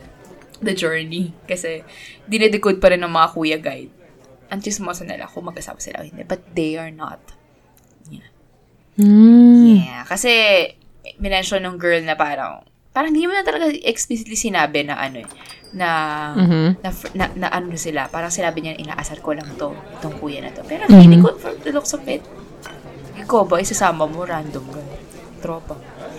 [0.66, 1.32] the journey.
[1.46, 1.86] Kasi,
[2.26, 3.94] dinedecode pa rin ng mga kuya guide.
[4.50, 6.26] Ang chismosa nila kung mag-asawa sila o hindi.
[6.26, 7.22] But they are not.
[8.96, 9.84] Hmm.
[9.84, 10.08] Yeah.
[10.08, 10.32] Kasi,
[11.20, 12.64] minention ng girl na parang,
[12.96, 15.28] parang hindi mo na talaga explicitly sinabi na ano eh,
[15.76, 15.88] na,
[16.32, 16.80] Mhm.
[16.80, 18.08] na, na, na ano sila.
[18.08, 20.64] Parang sinabi niya, inaasar ko lang to, itong kuya na to.
[20.64, 20.96] Pero Mhm.
[20.96, 22.24] feeling ko, for the looks of it,
[23.20, 24.80] ikaw ba, isasama mo, random ka.
[25.44, 25.76] Tropa.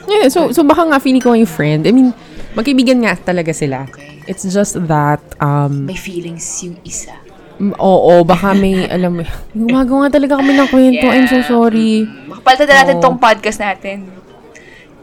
[0.07, 1.89] Yeah, so, so baka nga feeling ko yung friend.
[1.89, 2.13] I mean,
[2.53, 3.89] magkaibigan nga talaga sila.
[3.89, 4.16] Okay.
[4.27, 7.15] It's just that, um, May feelings yung isa.
[7.57, 9.23] mm, oo, baka may, alam mo,
[9.55, 11.07] gumagawa nga talaga kami ng kwento.
[11.07, 12.05] I'm so sorry.
[12.05, 13.97] Mm, Makapalitan na natin tong podcast natin.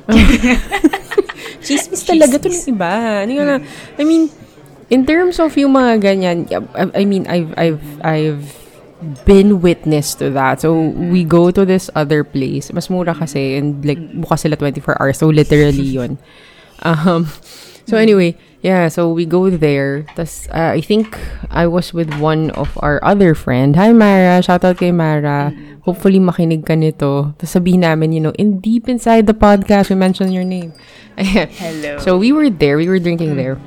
[1.63, 2.91] Chismis talaga to ng iba.
[3.23, 3.55] Hindi ko na,
[3.95, 4.27] I mean,
[4.89, 6.37] in terms of yung mga ganyan,
[6.75, 8.43] I, I mean, I've, I've, I've
[9.23, 10.59] been witness to that.
[10.61, 12.71] So, we go to this other place.
[12.73, 15.17] Mas mura kasi, and like, bukas sila 24 hours.
[15.17, 16.19] So, literally yun.
[16.83, 17.31] Um,
[17.87, 20.07] so, anyway, yeah, so we go there.
[20.15, 21.19] Tas, uh, I think
[21.51, 23.75] I was with one of our other friend.
[23.75, 24.41] Hi, Mara.
[24.41, 25.51] Shout out kay Mara.
[25.83, 27.35] Hopefully, makinig ka nito.
[27.35, 30.71] Tapos sabihin namin, you know, in deep inside the podcast, we mention your name.
[31.19, 31.99] Hello.
[31.99, 32.79] So, we were there.
[32.79, 33.59] We were drinking there.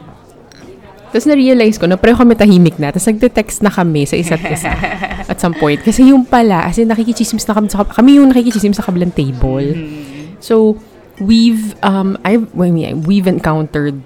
[1.13, 2.89] Tapos na-realize ko na pareho kami tahimik na.
[2.89, 4.73] Tapos nagte-text na kami sa isa't isa
[5.33, 5.85] at some point.
[5.85, 9.77] Kasi yung pala, as in nakikichismis na kami sa, kami yung nakikichismis sa kabilang table.
[10.41, 10.81] So,
[11.21, 14.01] we've, um, I've, I mean, we've encountered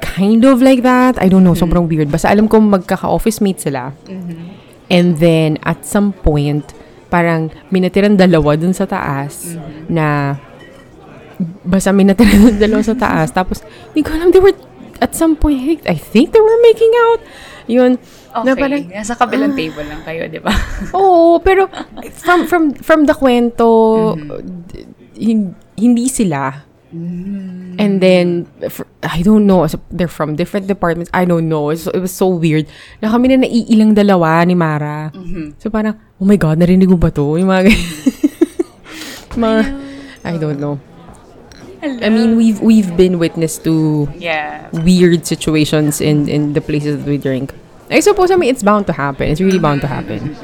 [0.00, 1.16] kind of like that.
[1.20, 2.08] I don't know, sobrang weird.
[2.08, 3.92] Basta alam ko magkaka-office mate sila.
[4.86, 6.62] And then, at some point,
[7.06, 9.54] parang minatirang dalawa dun sa taas
[9.86, 10.38] na
[11.62, 13.30] basta minatirang dun dalawa sa taas.
[13.30, 14.54] Tapos, hindi ko alam, they were,
[14.98, 17.20] at some point, I think- they were making out.
[17.66, 17.98] Yun.
[18.30, 18.46] Okay.
[18.46, 20.52] Na parang, Nasa kabilang table lang kayo, di ba?
[20.98, 21.66] Oo, pero
[22.14, 23.66] from from from the kwento
[25.16, 26.65] hin- hindi sila.
[26.92, 31.10] And then fr- I don't know, so they're from different departments.
[31.12, 31.70] I don't know.
[31.70, 32.66] It's- it was so weird.
[33.02, 35.10] Na kami na naiilang dalawa ni Mara.
[35.58, 37.36] So parang, oh my God, narinig mo ba to?
[37.36, 37.68] Yung mga,
[39.36, 39.60] mga
[40.24, 40.78] I don't know.
[41.82, 44.66] I mean, we've we've been witness to Yeah.
[44.72, 47.52] weird situations in in the places that we drink.
[47.92, 49.30] I suppose I mean it's bound to happen.
[49.30, 50.34] It's really bound to happen.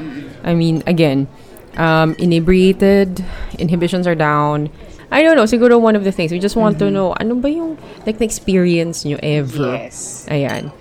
[0.47, 1.27] I mean, again,
[1.75, 3.19] um, inebriated,
[3.59, 4.71] inhibitions are down.
[5.13, 5.45] I don't know.
[5.45, 7.77] Siguro one of the things we just want to know ano ba yung
[8.09, 9.77] like na experience nyo ever.
[9.77, 10.25] Yes.
[10.27, 10.73] Ayan.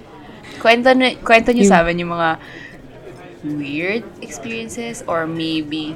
[0.57, 2.31] Kwento, nyo- kwento nyo Yung- sa amin yung mga
[3.45, 5.93] weird experiences or maybe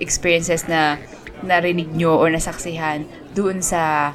[0.00, 0.96] experiences na
[1.44, 3.04] narinig nyo or nasaksihan
[3.36, 4.12] doon sa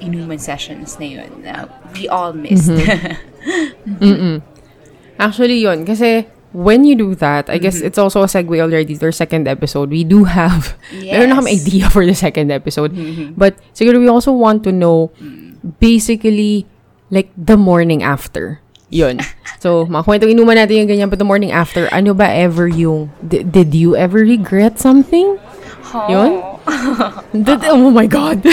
[0.00, 2.70] inuman sessions na yun na we all missed.
[4.00, 4.42] Mm-mm.
[5.16, 5.84] Actually, yun.
[5.88, 9.44] Kasi, when you do that, I guess it's also a segue already to our second
[9.44, 9.92] episode.
[9.92, 10.72] We do have,
[11.04, 11.68] meron na kami Yes.
[11.68, 12.96] idea for the second episode.
[13.36, 15.12] But, siguro we also want to know,
[15.80, 16.64] basically,
[17.12, 18.60] like, the morning after.
[18.88, 19.20] Yun.
[19.56, 23.10] So, mga kwentong inuman natin yung ganyan, but the morning after, ano ba ever yung,
[23.24, 25.40] di- did you ever regret something?
[25.90, 26.06] Oh.
[26.06, 26.30] Yun?
[27.46, 28.44] Did, oh my God.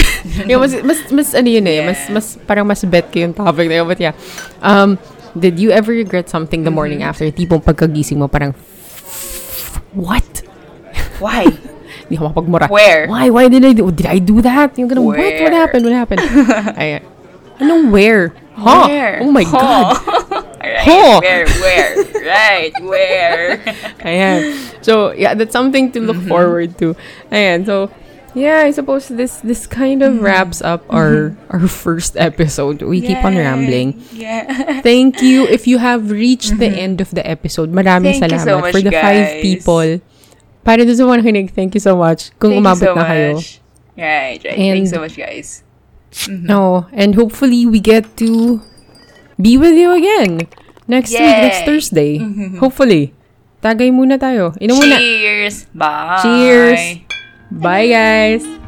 [0.48, 3.68] yung mas, mas, mas, ano yun eh, mas, mas, parang mas bet ko yung topic
[3.68, 3.86] na yun.
[3.86, 4.16] But yeah,
[4.63, 4.98] um,
[5.38, 7.10] did you ever regret something the morning mm-hmm.
[7.10, 7.30] after?
[7.32, 8.54] Tipong pagkagising mo, parang,
[9.93, 10.43] what?
[11.19, 11.50] Why?
[12.08, 12.67] Hindi ka makapagmura.
[12.69, 13.08] Where?
[13.08, 13.30] Why?
[13.30, 14.78] Why did I do, did I do that?
[14.78, 15.17] Yung ganun, what?
[15.17, 15.84] What happened?
[15.86, 16.22] What happened?
[16.82, 17.02] Ayan.
[17.62, 18.34] Anong where?
[18.53, 18.86] Huh?
[18.88, 19.20] Where?
[19.22, 19.58] Oh my Huh.
[19.58, 19.93] God.
[20.62, 20.84] right.
[20.84, 21.20] Huh.
[21.22, 21.45] Where?
[21.47, 21.91] Where?
[22.26, 22.74] right.
[22.82, 23.58] Where?
[24.03, 24.39] Ayan.
[24.84, 26.28] So, yeah, that's something to look mm-hmm.
[26.28, 26.95] forward to.
[27.32, 27.66] Ayan.
[27.66, 27.89] So,
[28.36, 32.82] yeah, I suppose this this kind of wraps up our our first episode.
[32.82, 33.42] We keep on Yay.
[33.46, 33.90] rambling.
[34.12, 34.82] Yeah.
[34.86, 37.72] Thank you if you have reached the end of the episode.
[37.72, 39.42] Maraming Thank you salamat so much, for the five guys.
[39.42, 39.90] people
[40.64, 42.32] para doon sa mga nakinig, thank you so much.
[42.40, 43.36] Kung Thank umabot so na kayo.
[43.36, 43.60] much.
[44.00, 44.56] Right, right.
[44.56, 45.60] And- Thanks so much, guys.
[46.32, 48.64] No, and hopefully we get to
[49.36, 50.48] be with you again
[50.88, 51.68] next week, next Yay.
[51.68, 52.12] Thursday.
[52.64, 53.12] Hopefully.
[53.60, 54.56] Tagay muna tayo.
[54.64, 54.96] Inom muna.
[55.04, 55.68] Cheers!
[55.76, 56.20] Bye!
[56.24, 57.03] Cheers!
[57.62, 58.62] Bye, guys!